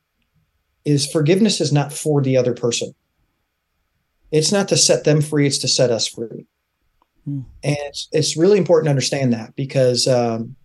is 0.85 1.07
forgiveness 1.07 1.61
is 1.61 1.72
not 1.72 1.92
for 1.92 2.20
the 2.20 2.37
other 2.37 2.55
person. 2.55 2.92
It's 4.31 4.50
not 4.50 4.68
to 4.68 4.76
set 4.76 5.05
them 5.05 5.20
free, 5.20 5.46
it's 5.46 5.59
to 5.59 5.68
set 5.68 5.90
us 5.90 6.09
free. 6.09 6.46
Hmm. 7.24 7.40
And 7.62 7.76
it's, 7.81 8.09
it's 8.12 8.37
really 8.37 8.59
important 8.59 8.87
to 8.87 8.90
understand 8.90 9.33
that 9.33 9.55
because 9.55 10.09
um, 10.09 10.57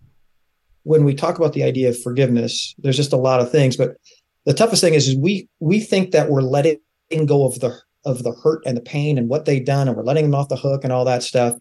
when 0.82 1.04
we 1.04 1.14
talk 1.14 1.38
about 1.38 1.52
the 1.52 1.62
idea 1.62 1.90
of 1.90 2.02
forgiveness, 2.02 2.74
there's 2.78 2.96
just 2.96 3.12
a 3.12 3.16
lot 3.16 3.40
of 3.40 3.52
things. 3.52 3.76
But 3.76 3.96
the 4.44 4.54
toughest 4.54 4.80
thing 4.80 4.94
is, 4.94 5.08
is 5.08 5.16
we 5.16 5.48
we 5.60 5.80
think 5.80 6.12
that 6.12 6.30
we're 6.30 6.40
letting 6.40 6.80
go 7.26 7.46
of 7.46 7.60
the 7.60 7.78
of 8.08 8.22
the 8.24 8.32
hurt 8.32 8.62
and 8.66 8.76
the 8.76 8.82
pain 8.82 9.18
and 9.18 9.28
what 9.28 9.44
they've 9.44 9.64
done, 9.64 9.86
and 9.86 9.96
we're 9.96 10.02
letting 10.02 10.24
them 10.24 10.34
off 10.34 10.48
the 10.48 10.56
hook 10.56 10.82
and 10.82 10.92
all 10.92 11.04
that 11.04 11.22
stuff. 11.22 11.56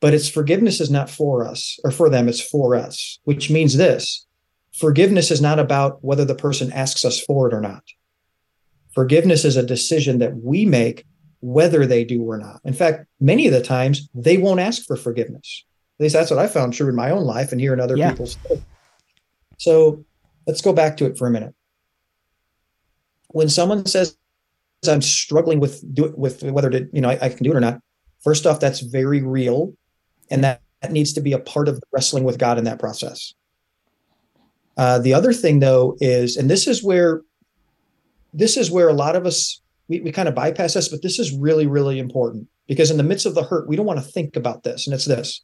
But 0.00 0.14
it's 0.14 0.28
forgiveness 0.28 0.80
is 0.80 0.90
not 0.90 1.10
for 1.10 1.46
us 1.46 1.78
or 1.84 1.90
for 1.90 2.08
them, 2.08 2.28
it's 2.28 2.40
for 2.40 2.76
us, 2.76 3.18
which 3.24 3.50
means 3.50 3.76
this 3.76 4.26
forgiveness 4.72 5.30
is 5.30 5.40
not 5.40 5.58
about 5.58 6.02
whether 6.04 6.24
the 6.24 6.34
person 6.34 6.72
asks 6.72 7.04
us 7.04 7.20
for 7.20 7.48
it 7.48 7.54
or 7.54 7.60
not. 7.60 7.82
Forgiveness 8.94 9.44
is 9.44 9.56
a 9.56 9.62
decision 9.62 10.18
that 10.18 10.36
we 10.36 10.64
make 10.64 11.04
whether 11.40 11.86
they 11.86 12.04
do 12.04 12.22
or 12.22 12.38
not. 12.38 12.60
In 12.64 12.72
fact, 12.72 13.06
many 13.18 13.46
of 13.46 13.52
the 13.52 13.62
times 13.62 14.08
they 14.14 14.36
won't 14.36 14.60
ask 14.60 14.84
for 14.84 14.96
forgiveness. 14.96 15.64
At 15.98 16.04
least 16.04 16.14
that's 16.14 16.30
what 16.30 16.38
I 16.38 16.46
found 16.46 16.72
true 16.72 16.88
in 16.88 16.94
my 16.94 17.10
own 17.10 17.24
life 17.24 17.52
and 17.52 17.60
hearing 17.60 17.80
other 17.80 17.96
yeah. 17.96 18.10
people's. 18.10 18.36
So 19.58 20.04
let's 20.46 20.62
go 20.62 20.72
back 20.72 20.96
to 20.98 21.06
it 21.06 21.18
for 21.18 21.26
a 21.26 21.30
minute. 21.30 21.54
When 23.28 23.48
someone 23.48 23.86
says, 23.86 24.16
"I'm 24.88 25.02
struggling 25.02 25.60
with 25.60 25.82
do 25.94 26.12
with 26.16 26.42
whether 26.42 26.70
to 26.70 26.88
you 26.92 27.00
know 27.00 27.10
I, 27.10 27.18
I 27.22 27.28
can 27.28 27.42
do 27.42 27.52
it 27.52 27.56
or 27.56 27.60
not," 27.60 27.80
first 28.22 28.46
off, 28.46 28.60
that's 28.60 28.80
very 28.80 29.22
real, 29.22 29.74
and 30.30 30.44
that, 30.44 30.62
that 30.82 30.92
needs 30.92 31.12
to 31.14 31.20
be 31.20 31.32
a 31.32 31.38
part 31.38 31.68
of 31.68 31.82
wrestling 31.92 32.24
with 32.24 32.38
God 32.38 32.58
in 32.58 32.64
that 32.64 32.78
process. 32.78 33.34
Uh, 34.76 34.98
the 34.98 35.12
other 35.12 35.32
thing, 35.32 35.60
though, 35.60 35.96
is, 36.00 36.36
and 36.36 36.48
this 36.48 36.66
is 36.66 36.82
where 36.82 37.22
this 38.32 38.56
is 38.56 38.70
where 38.70 38.88
a 38.88 38.94
lot 38.94 39.16
of 39.16 39.26
us 39.26 39.60
we, 39.88 40.00
we 40.00 40.12
kind 40.12 40.28
of 40.28 40.34
bypass 40.34 40.74
this, 40.74 40.88
but 40.88 41.02
this 41.02 41.18
is 41.18 41.36
really, 41.36 41.66
really 41.66 41.98
important 41.98 42.46
because 42.68 42.90
in 42.90 42.96
the 42.96 43.02
midst 43.02 43.26
of 43.26 43.34
the 43.34 43.42
hurt, 43.42 43.68
we 43.68 43.76
don't 43.76 43.86
want 43.86 43.98
to 43.98 44.04
think 44.04 44.36
about 44.36 44.62
this. 44.62 44.86
And 44.86 44.94
it's 44.94 45.04
this 45.04 45.42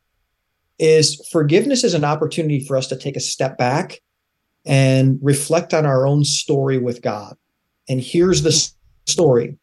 is 0.78 1.26
forgiveness 1.32 1.84
is 1.84 1.94
an 1.94 2.04
opportunity 2.04 2.64
for 2.64 2.76
us 2.76 2.86
to 2.86 2.96
take 2.96 3.16
a 3.16 3.20
step 3.20 3.58
back 3.58 4.00
and 4.64 5.18
reflect 5.22 5.72
on 5.74 5.86
our 5.86 6.06
own 6.06 6.22
story 6.22 6.78
with 6.78 7.02
God. 7.02 7.36
And 7.88 8.00
here's 8.00 8.42
the 8.42 8.52
story. 9.06 9.58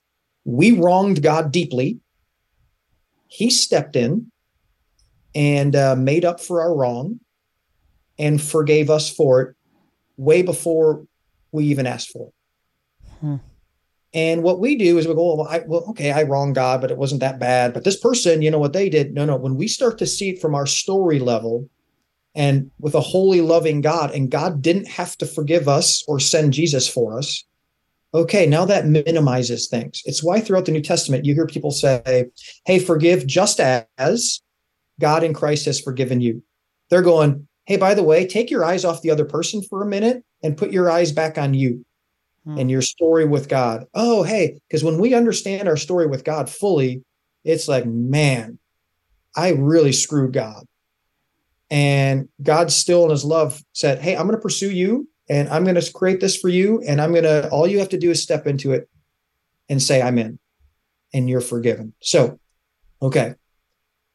We 0.45 0.71
wronged 0.71 1.21
God 1.21 1.51
deeply. 1.51 1.99
He 3.27 3.49
stepped 3.49 3.95
in 3.95 4.31
and 5.35 5.75
uh, 5.75 5.95
made 5.95 6.25
up 6.25 6.39
for 6.39 6.61
our 6.61 6.75
wrong 6.75 7.19
and 8.19 8.41
forgave 8.41 8.89
us 8.89 9.09
for 9.09 9.41
it 9.41 9.55
way 10.17 10.41
before 10.41 11.05
we 11.51 11.65
even 11.65 11.87
asked 11.87 12.11
for 12.11 12.27
it. 12.27 12.33
Hmm. 13.19 13.35
And 14.13 14.43
what 14.43 14.59
we 14.59 14.75
do 14.75 14.99
is 14.99 15.07
we 15.07 15.15
go, 15.15 15.35
well, 15.35 15.47
I, 15.47 15.63
well, 15.65 15.85
okay, 15.89 16.11
I 16.11 16.23
wronged 16.23 16.53
God, 16.53 16.81
but 16.81 16.91
it 16.91 16.97
wasn't 16.97 17.21
that 17.21 17.39
bad. 17.39 17.73
But 17.73 17.83
this 17.83 17.99
person, 17.99 18.43
you 18.43 18.51
know 18.51 18.59
what 18.59 18.73
they 18.73 18.87
did? 18.87 19.13
No, 19.13 19.25
no. 19.25 19.35
When 19.35 19.55
we 19.55 19.67
start 19.67 19.97
to 19.99 20.05
see 20.05 20.29
it 20.29 20.41
from 20.41 20.53
our 20.53 20.67
story 20.67 21.17
level 21.17 21.67
and 22.35 22.69
with 22.79 22.93
a 22.93 23.01
holy, 23.01 23.41
loving 23.41 23.81
God, 23.81 24.11
and 24.11 24.29
God 24.29 24.61
didn't 24.61 24.87
have 24.87 25.17
to 25.17 25.25
forgive 25.25 25.67
us 25.67 26.03
or 26.07 26.19
send 26.19 26.53
Jesus 26.53 26.87
for 26.87 27.17
us, 27.17 27.43
okay, 28.13 28.45
now 28.45 28.65
that 28.65 28.85
minimizes 28.85 29.67
things. 29.67 30.01
It's 30.05 30.23
why 30.23 30.39
throughout 30.39 30.65
the 30.65 30.71
New 30.71 30.81
Testament, 30.81 31.25
you 31.25 31.33
hear 31.33 31.47
people 31.47 31.71
say, 31.71 32.25
hey, 32.65 32.79
forgive 32.79 33.25
just 33.25 33.59
as 33.59 34.41
God 34.99 35.23
in 35.23 35.33
Christ 35.33 35.65
has 35.65 35.79
forgiven 35.79 36.21
you. 36.21 36.43
They're 36.89 37.01
going, 37.01 37.47
hey, 37.65 37.77
by 37.77 37.93
the 37.93 38.03
way, 38.03 38.27
take 38.27 38.51
your 38.51 38.63
eyes 38.63 38.85
off 38.85 39.01
the 39.01 39.11
other 39.11 39.25
person 39.25 39.61
for 39.63 39.81
a 39.81 39.87
minute 39.87 40.23
and 40.43 40.57
put 40.57 40.71
your 40.71 40.91
eyes 40.91 41.11
back 41.11 41.37
on 41.37 41.53
you 41.53 41.85
hmm. 42.45 42.57
and 42.57 42.69
your 42.69 42.81
story 42.81 43.25
with 43.25 43.49
God. 43.49 43.85
Oh, 43.93 44.23
hey, 44.23 44.59
because 44.67 44.83
when 44.83 44.99
we 44.99 45.15
understand 45.15 45.67
our 45.67 45.77
story 45.77 46.05
with 46.05 46.23
God 46.23 46.49
fully, 46.49 47.03
it's 47.43 47.67
like, 47.67 47.85
man, 47.85 48.59
I 49.35 49.49
really 49.49 49.91
screwed 49.91 50.33
God. 50.33 50.65
And 51.71 52.29
God 52.41 52.71
still 52.71 53.05
in 53.05 53.09
his 53.09 53.25
love 53.25 53.59
said, 53.73 53.99
Hey, 53.99 54.15
I'm 54.15 54.27
going 54.27 54.37
to 54.37 54.41
pursue 54.41 54.69
you 54.69 55.07
and 55.29 55.47
I'm 55.49 55.63
going 55.63 55.79
to 55.79 55.93
create 55.93 56.19
this 56.19 56.37
for 56.37 56.49
you. 56.49 56.81
And 56.87 56.99
I'm 56.99 57.11
going 57.11 57.23
to, 57.23 57.49
all 57.49 57.67
you 57.67 57.79
have 57.79 57.89
to 57.89 57.99
do 57.99 58.11
is 58.11 58.21
step 58.21 58.45
into 58.47 58.71
it 58.73 58.89
and 59.69 59.81
say, 59.81 60.01
I'm 60.01 60.17
in 60.17 60.39
and 61.13 61.29
you're 61.29 61.41
forgiven. 61.41 61.93
So, 62.01 62.39
okay. 63.01 63.35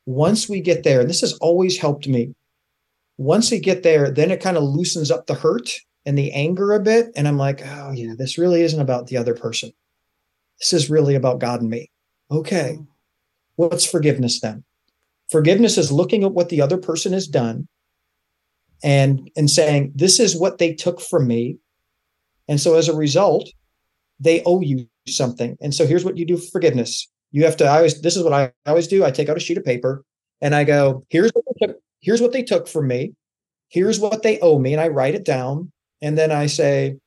Once 0.06 0.48
we 0.48 0.60
get 0.60 0.84
there, 0.84 1.00
and 1.00 1.08
this 1.08 1.20
has 1.20 1.34
always 1.34 1.78
helped 1.78 2.08
me, 2.08 2.34
once 3.16 3.50
we 3.50 3.58
get 3.58 3.82
there, 3.82 4.10
then 4.10 4.30
it 4.30 4.40
kind 4.40 4.56
of 4.56 4.62
loosens 4.62 5.10
up 5.10 5.26
the 5.26 5.34
hurt 5.34 5.70
and 6.06 6.16
the 6.16 6.32
anger 6.32 6.72
a 6.72 6.80
bit. 6.80 7.08
And 7.16 7.28
I'm 7.28 7.36
like, 7.36 7.62
oh, 7.64 7.92
yeah, 7.92 8.14
this 8.16 8.38
really 8.38 8.62
isn't 8.62 8.80
about 8.80 9.08
the 9.08 9.16
other 9.16 9.34
person. 9.34 9.72
This 10.60 10.72
is 10.72 10.90
really 10.90 11.14
about 11.14 11.40
God 11.40 11.60
and 11.60 11.70
me. 11.70 11.90
Okay. 12.30 12.76
Mm. 12.78 12.86
What's 13.56 13.84
forgiveness 13.84 14.40
then? 14.40 14.64
Forgiveness 15.30 15.76
is 15.76 15.92
looking 15.92 16.24
at 16.24 16.32
what 16.32 16.48
the 16.48 16.62
other 16.62 16.78
person 16.78 17.12
has 17.12 17.26
done 17.26 17.68
and 18.82 19.30
and 19.36 19.50
saying 19.50 19.92
this 19.94 20.20
is 20.20 20.38
what 20.38 20.58
they 20.58 20.72
took 20.72 21.00
from 21.00 21.26
me 21.26 21.56
and 22.46 22.60
so 22.60 22.74
as 22.74 22.88
a 22.88 22.96
result 22.96 23.48
they 24.20 24.42
owe 24.44 24.60
you 24.60 24.86
something 25.08 25.56
and 25.60 25.74
so 25.74 25.86
here's 25.86 26.04
what 26.04 26.16
you 26.16 26.24
do 26.24 26.36
for 26.36 26.50
forgiveness 26.52 27.08
you 27.32 27.44
have 27.44 27.56
to 27.56 27.64
I 27.64 27.76
always 27.76 28.00
this 28.00 28.16
is 28.16 28.22
what 28.22 28.32
i 28.32 28.52
always 28.66 28.88
do 28.88 29.04
i 29.04 29.10
take 29.10 29.28
out 29.28 29.36
a 29.36 29.40
sheet 29.40 29.58
of 29.58 29.64
paper 29.64 30.04
and 30.40 30.54
i 30.54 30.64
go 30.64 31.04
here's 31.08 31.32
what 31.32 31.44
they 31.46 31.66
took 31.66 31.76
here's 32.00 32.20
what 32.20 32.32
they 32.32 32.42
took 32.42 32.68
from 32.68 32.88
me 32.88 33.14
here's 33.68 33.98
what 33.98 34.22
they 34.22 34.38
owe 34.40 34.58
me 34.58 34.72
and 34.72 34.80
i 34.80 34.88
write 34.88 35.14
it 35.14 35.24
down 35.24 35.72
and 36.00 36.16
then 36.16 36.30
I 36.30 36.46
say, 36.46 36.98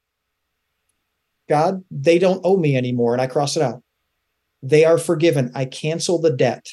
God, 1.50 1.84
they 1.90 2.20
don't 2.20 2.42
owe 2.44 2.58
me 2.58 2.76
anymore. 2.76 3.14
And 3.14 3.22
I 3.22 3.28
cross 3.28 3.56
it 3.56 3.64
out. 3.64 3.82
They 4.64 4.86
are 4.86 4.98
forgiven. 4.98 5.52
I 5.56 5.66
cancel 5.66 6.20
the 6.20 6.32
debt 6.32 6.68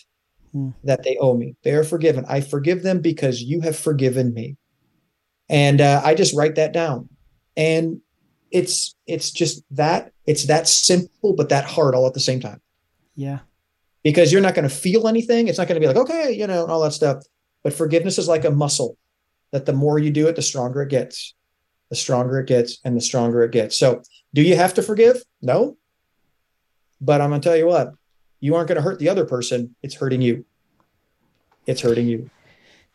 hmm. 0.53 0.71
that 0.85 1.05
they 1.05 1.17
owe 1.19 1.37
me. 1.37 1.57
They 1.63 1.73
are 1.73 1.85
forgiven. 1.85 2.25
I 2.29 2.41
forgive 2.41 2.83
them 2.83 3.01
because 3.01 3.43
you 3.43 3.61
have 3.63 3.77
forgiven 3.77 4.35
me. 4.35 4.57
And 5.49 5.81
uh, 5.81 6.03
I 6.05 6.15
just 6.15 6.37
write 6.37 6.57
that 6.57 6.73
down. 6.73 7.09
And 7.57 8.01
it's 8.51 8.95
it's 9.07 9.31
just 9.31 9.63
that 9.73 10.13
it's 10.27 10.45
that 10.45 10.67
simple 10.67 11.35
but 11.35 11.51
that 11.51 11.65
hard 11.65 11.95
all 11.95 12.07
at 12.07 12.15
the 12.15 12.21
same 12.21 12.41
time. 12.41 12.61
Yeah. 13.15 13.41
Because 14.03 14.33
you're 14.33 14.43
not 14.43 14.55
going 14.55 14.69
to 14.69 14.75
feel 14.75 15.09
anything. 15.09 15.49
It's 15.49 15.59
not 15.59 15.69
going 15.69 15.81
to 15.81 15.87
be 15.87 15.93
like, 15.93 15.97
okay, 15.97 16.33
you 16.33 16.47
know, 16.47 16.67
all 16.67 16.81
that 16.83 16.93
stuff. 16.93 17.25
But 17.63 17.73
forgiveness 17.73 18.17
is 18.17 18.29
like 18.29 18.45
a 18.45 18.51
muscle 18.51 18.97
that 19.51 19.67
the 19.67 19.73
more 19.73 19.99
you 19.99 20.11
do 20.11 20.29
it, 20.29 20.37
the 20.37 20.43
stronger 20.43 20.83
it 20.83 20.91
gets 20.91 21.35
the 21.91 21.97
stronger 21.97 22.41
it 22.41 22.47
gets 22.47 22.79
and 22.85 22.97
the 22.97 23.01
stronger 23.01 23.43
it 23.43 23.53
gets. 23.53 23.79
So, 23.79 24.03
do 24.35 24.43
you 24.43 24.57
have 24.57 24.75
to 24.75 24.83
forgive? 24.83 25.23
No. 25.41 25.77
But 27.01 27.21
I'm 27.21 27.31
going 27.31 27.41
to 27.41 27.49
tell 27.49 27.57
you 27.57 27.67
what, 27.67 27.93
you 28.41 28.55
aren't 28.55 28.69
going 28.69 28.77
to 28.77 28.83
hurt 28.83 28.99
the 28.99 29.09
other 29.09 29.25
person. 29.25 29.75
It's 29.83 29.95
hurting 29.95 30.21
you. 30.21 30.45
It's 31.67 31.81
hurting 31.81 32.07
you. 32.07 32.31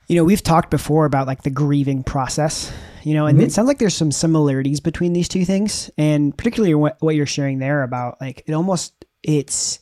You 0.08 0.18
know, 0.18 0.24
we've 0.24 0.44
talked 0.44 0.70
before 0.70 1.06
about 1.06 1.28
like 1.28 1.44
the 1.44 1.50
grieving 1.50 2.04
process, 2.04 2.72
you 3.04 3.14
know, 3.14 3.26
and 3.26 3.38
mm-hmm. 3.38 3.48
it 3.48 3.52
sounds 3.52 3.68
like 3.68 3.80
there's 3.80 3.96
some 3.96 4.12
similarities 4.12 4.80
between 4.80 5.14
these 5.14 5.30
two 5.30 5.46
things. 5.46 5.90
And 5.98 6.38
particularly 6.38 6.76
what, 6.76 6.98
what 7.00 7.16
you're 7.16 7.26
sharing 7.26 7.60
there 7.60 7.84
about 7.84 8.20
like 8.20 8.44
it 8.46 8.54
almost, 8.54 9.06
it's, 9.24 9.80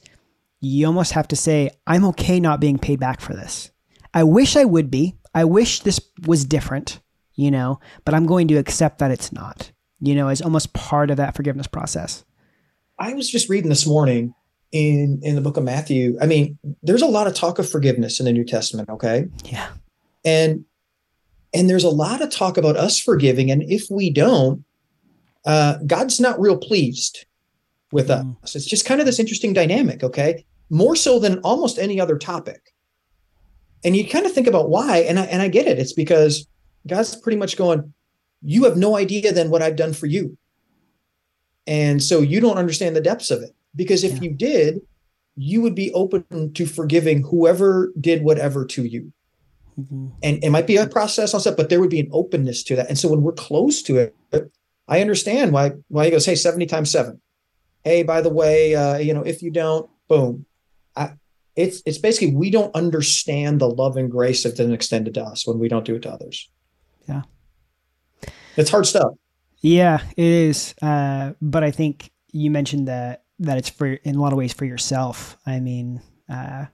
you 0.59 0.85
almost 0.85 1.13
have 1.13 1.27
to 1.29 1.35
say, 1.35 1.71
I'm 1.87 2.05
okay 2.05 2.39
not 2.39 2.59
being 2.59 2.77
paid 2.77 2.99
back 2.99 3.19
for 3.19 3.33
this. 3.33 3.71
I 4.13 4.23
wish 4.23 4.55
I 4.55 4.65
would 4.65 4.91
be. 4.91 5.17
I 5.33 5.45
wish 5.45 5.79
this 5.79 5.99
was 6.25 6.45
different 6.45 6.99
you 7.35 7.51
know, 7.51 7.79
but 8.05 8.13
I'm 8.13 8.25
going 8.25 8.47
to 8.49 8.57
accept 8.57 8.99
that 8.99 9.11
it's 9.11 9.31
not, 9.31 9.71
you 9.99 10.15
know, 10.15 10.27
as 10.27 10.41
almost 10.41 10.73
part 10.73 11.09
of 11.09 11.17
that 11.17 11.35
forgiveness 11.35 11.67
process. 11.67 12.23
I 12.99 13.13
was 13.13 13.29
just 13.29 13.49
reading 13.49 13.69
this 13.69 13.87
morning 13.87 14.35
in 14.71 15.19
in 15.23 15.35
the 15.35 15.41
book 15.41 15.57
of 15.57 15.63
Matthew. 15.63 16.17
I 16.21 16.27
mean, 16.27 16.59
there's 16.83 17.01
a 17.01 17.07
lot 17.07 17.27
of 17.27 17.33
talk 17.33 17.59
of 17.59 17.69
forgiveness 17.69 18.19
in 18.19 18.25
the 18.25 18.31
New 18.31 18.45
Testament, 18.45 18.89
okay? 18.89 19.27
Yeah. 19.45 19.69
And 20.23 20.65
and 21.53 21.69
there's 21.69 21.83
a 21.83 21.89
lot 21.89 22.21
of 22.21 22.29
talk 22.29 22.57
about 22.57 22.77
us 22.77 22.99
forgiving 22.99 23.51
and 23.51 23.63
if 23.63 23.87
we 23.89 24.09
don't 24.09 24.63
uh 25.45 25.77
God's 25.85 26.19
not 26.19 26.39
real 26.39 26.57
pleased 26.57 27.25
with 27.91 28.07
mm. 28.07 28.35
us. 28.43 28.55
It's 28.55 28.65
just 28.65 28.85
kind 28.85 28.99
of 28.99 29.05
this 29.05 29.19
interesting 29.19 29.53
dynamic, 29.53 30.03
okay? 30.03 30.45
More 30.69 30.95
so 30.95 31.19
than 31.19 31.39
almost 31.39 31.77
any 31.77 31.99
other 31.99 32.17
topic. 32.17 32.73
And 33.83 33.95
you 33.95 34.07
kind 34.07 34.25
of 34.25 34.31
think 34.31 34.47
about 34.47 34.69
why 34.69 34.99
and 34.99 35.19
I 35.19 35.23
and 35.25 35.41
I 35.41 35.47
get 35.47 35.67
it. 35.67 35.79
It's 35.79 35.93
because 35.93 36.47
God's 36.87 37.15
pretty 37.15 37.37
much 37.37 37.57
going, 37.57 37.93
You 38.41 38.63
have 38.65 38.77
no 38.77 38.95
idea 38.95 39.33
then 39.33 39.49
what 39.49 39.61
I've 39.61 39.75
done 39.75 39.93
for 39.93 40.05
you. 40.05 40.37
And 41.67 42.01
so 42.01 42.21
you 42.21 42.39
don't 42.39 42.57
understand 42.57 42.95
the 42.95 43.01
depths 43.01 43.31
of 43.31 43.41
it. 43.41 43.51
Because 43.75 44.03
if 44.03 44.13
yeah. 44.13 44.21
you 44.21 44.31
did, 44.31 44.81
you 45.35 45.61
would 45.61 45.75
be 45.75 45.91
open 45.93 46.53
to 46.53 46.65
forgiving 46.65 47.23
whoever 47.23 47.91
did 47.99 48.23
whatever 48.23 48.65
to 48.65 48.83
you. 48.83 49.13
Mm-hmm. 49.81 50.07
And 50.23 50.43
it 50.43 50.49
might 50.49 50.67
be 50.67 50.77
a 50.77 50.87
process 50.87 51.33
on 51.33 51.41
stuff, 51.41 51.57
but 51.57 51.69
there 51.69 51.79
would 51.79 51.89
be 51.89 51.99
an 51.99 52.09
openness 52.11 52.63
to 52.63 52.75
that. 52.75 52.89
And 52.89 52.97
so 52.97 53.09
when 53.09 53.21
we're 53.21 53.31
close 53.33 53.81
to 53.83 53.97
it, 53.97 54.15
I 54.87 55.01
understand 55.01 55.53
why 55.53 55.71
why 55.87 56.05
he 56.05 56.11
goes, 56.11 56.25
hey, 56.25 56.35
70 56.35 56.65
times 56.65 56.91
seven. 56.91 57.21
hey, 57.83 58.03
by 58.03 58.21
the 58.21 58.29
way, 58.29 58.75
uh, 58.75 58.97
you 58.97 59.13
know, 59.13 59.23
if 59.23 59.41
you 59.41 59.51
don't, 59.51 59.89
boom. 60.07 60.45
I, 60.95 61.13
it's 61.55 61.81
it's 61.85 61.97
basically 61.97 62.35
we 62.35 62.49
don't 62.49 62.73
understand 62.75 63.59
the 63.59 63.69
love 63.69 63.97
and 63.97 64.09
grace 64.09 64.43
that's 64.43 64.59
extended 64.59 65.13
to 65.15 65.23
us 65.23 65.45
when 65.45 65.59
we 65.59 65.67
don't 65.67 65.85
do 65.85 65.95
it 65.95 66.01
to 66.03 66.11
others. 66.11 66.49
Yeah, 67.07 67.23
it's 68.55 68.69
hard 68.69 68.85
stuff. 68.85 69.13
Yeah, 69.61 70.01
it 70.17 70.25
is. 70.25 70.73
Uh, 70.81 71.33
but 71.41 71.63
I 71.63 71.71
think 71.71 72.11
you 72.31 72.51
mentioned 72.51 72.87
that 72.87 73.23
that 73.39 73.57
it's 73.57 73.69
for 73.69 73.87
in 73.87 74.15
a 74.15 74.21
lot 74.21 74.33
of 74.33 74.37
ways 74.37 74.53
for 74.53 74.65
yourself. 74.65 75.37
I 75.45 75.59
mean, 75.59 76.01
uh, 76.29 76.65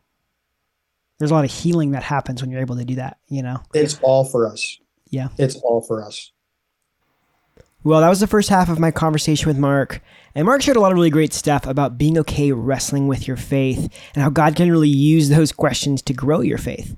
there's 1.20 1.32
a 1.32 1.34
lot 1.34 1.46
of 1.46 1.52
healing 1.52 1.92
that 1.92 2.04
happens 2.04 2.42
when 2.42 2.52
you're 2.52 2.62
able 2.62 2.78
to 2.78 2.86
do 2.86 2.96
that. 2.96 3.18
You 3.28 3.44
know, 3.44 3.62
it's 3.74 4.00
all 4.02 4.26
for 4.26 4.48
us. 4.48 4.78
Yeah, 5.10 5.30
it's 5.38 5.56
all 5.58 5.82
for 5.82 6.04
us. 6.04 6.32
Well, 7.84 8.02
that 8.02 8.10
was 8.10 8.20
the 8.20 8.28
first 8.28 8.50
half 8.50 8.70
of 8.70 8.80
my 8.80 8.92
conversation 8.92 9.48
with 9.48 9.58
Mark. 9.58 10.02
And 10.36 10.46
Mark 10.46 10.62
shared 10.62 10.78
a 10.78 10.80
lot 10.82 10.92
of 10.92 10.98
really 10.98 11.10
great 11.10 11.34
stuff 11.34 11.66
about 11.66 11.98
being 11.98 12.18
okay 12.20 12.52
wrestling 12.52 13.08
with 13.08 13.28
your 13.28 13.38
faith 13.38 13.90
and 14.14 14.24
how 14.24 14.30
God 14.30 14.56
can 14.56 14.70
really 14.70 14.90
use 14.90 15.30
those 15.30 15.52
questions 15.52 16.02
to 16.04 16.14
grow 16.14 16.42
your 16.42 16.58
faith. 16.58 16.98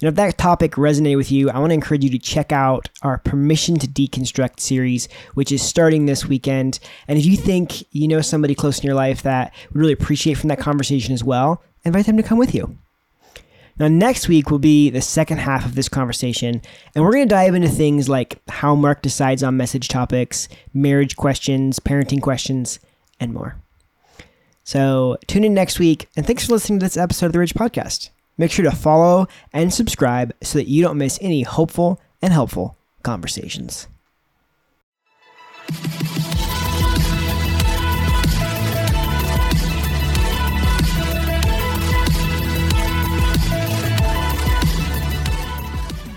You 0.00 0.06
know, 0.06 0.10
if 0.10 0.14
that 0.14 0.38
topic 0.38 0.72
resonated 0.72 1.16
with 1.16 1.32
you, 1.32 1.50
I 1.50 1.58
want 1.58 1.70
to 1.70 1.74
encourage 1.74 2.04
you 2.04 2.10
to 2.10 2.20
check 2.20 2.52
out 2.52 2.88
our 3.02 3.18
Permission 3.18 3.78
to 3.80 3.88
Deconstruct 3.88 4.60
series, 4.60 5.08
which 5.34 5.50
is 5.50 5.60
starting 5.60 6.06
this 6.06 6.24
weekend. 6.24 6.78
And 7.08 7.18
if 7.18 7.26
you 7.26 7.36
think 7.36 7.82
you 7.92 8.06
know 8.06 8.20
somebody 8.20 8.54
close 8.54 8.78
in 8.78 8.86
your 8.86 8.94
life 8.94 9.22
that 9.22 9.52
would 9.70 9.80
really 9.80 9.92
appreciate 9.92 10.34
from 10.34 10.48
that 10.48 10.60
conversation 10.60 11.14
as 11.14 11.24
well, 11.24 11.64
invite 11.84 12.06
them 12.06 12.16
to 12.16 12.22
come 12.22 12.38
with 12.38 12.54
you. 12.54 12.78
Now, 13.78 13.88
next 13.88 14.28
week 14.28 14.50
will 14.50 14.58
be 14.58 14.90
the 14.90 15.00
second 15.00 15.38
half 15.38 15.64
of 15.64 15.74
this 15.74 15.88
conversation, 15.88 16.60
and 16.94 17.04
we're 17.04 17.12
going 17.12 17.28
to 17.28 17.34
dive 17.34 17.54
into 17.54 17.68
things 17.68 18.08
like 18.08 18.40
how 18.48 18.74
Mark 18.74 19.02
decides 19.02 19.42
on 19.42 19.56
message 19.56 19.88
topics, 19.88 20.48
marriage 20.74 21.16
questions, 21.16 21.78
parenting 21.78 22.20
questions, 22.20 22.80
and 23.20 23.32
more. 23.32 23.56
So, 24.64 25.16
tune 25.26 25.44
in 25.44 25.54
next 25.54 25.78
week, 25.78 26.08
and 26.16 26.26
thanks 26.26 26.46
for 26.46 26.52
listening 26.52 26.80
to 26.80 26.86
this 26.86 26.96
episode 26.96 27.26
of 27.26 27.32
the 27.32 27.38
Ridge 27.38 27.54
Podcast. 27.54 28.10
Make 28.36 28.50
sure 28.50 28.64
to 28.64 28.76
follow 28.76 29.26
and 29.52 29.72
subscribe 29.72 30.34
so 30.42 30.58
that 30.58 30.68
you 30.68 30.82
don't 30.82 30.98
miss 30.98 31.18
any 31.20 31.42
hopeful 31.42 32.00
and 32.20 32.32
helpful 32.32 32.76
conversations. 33.02 33.88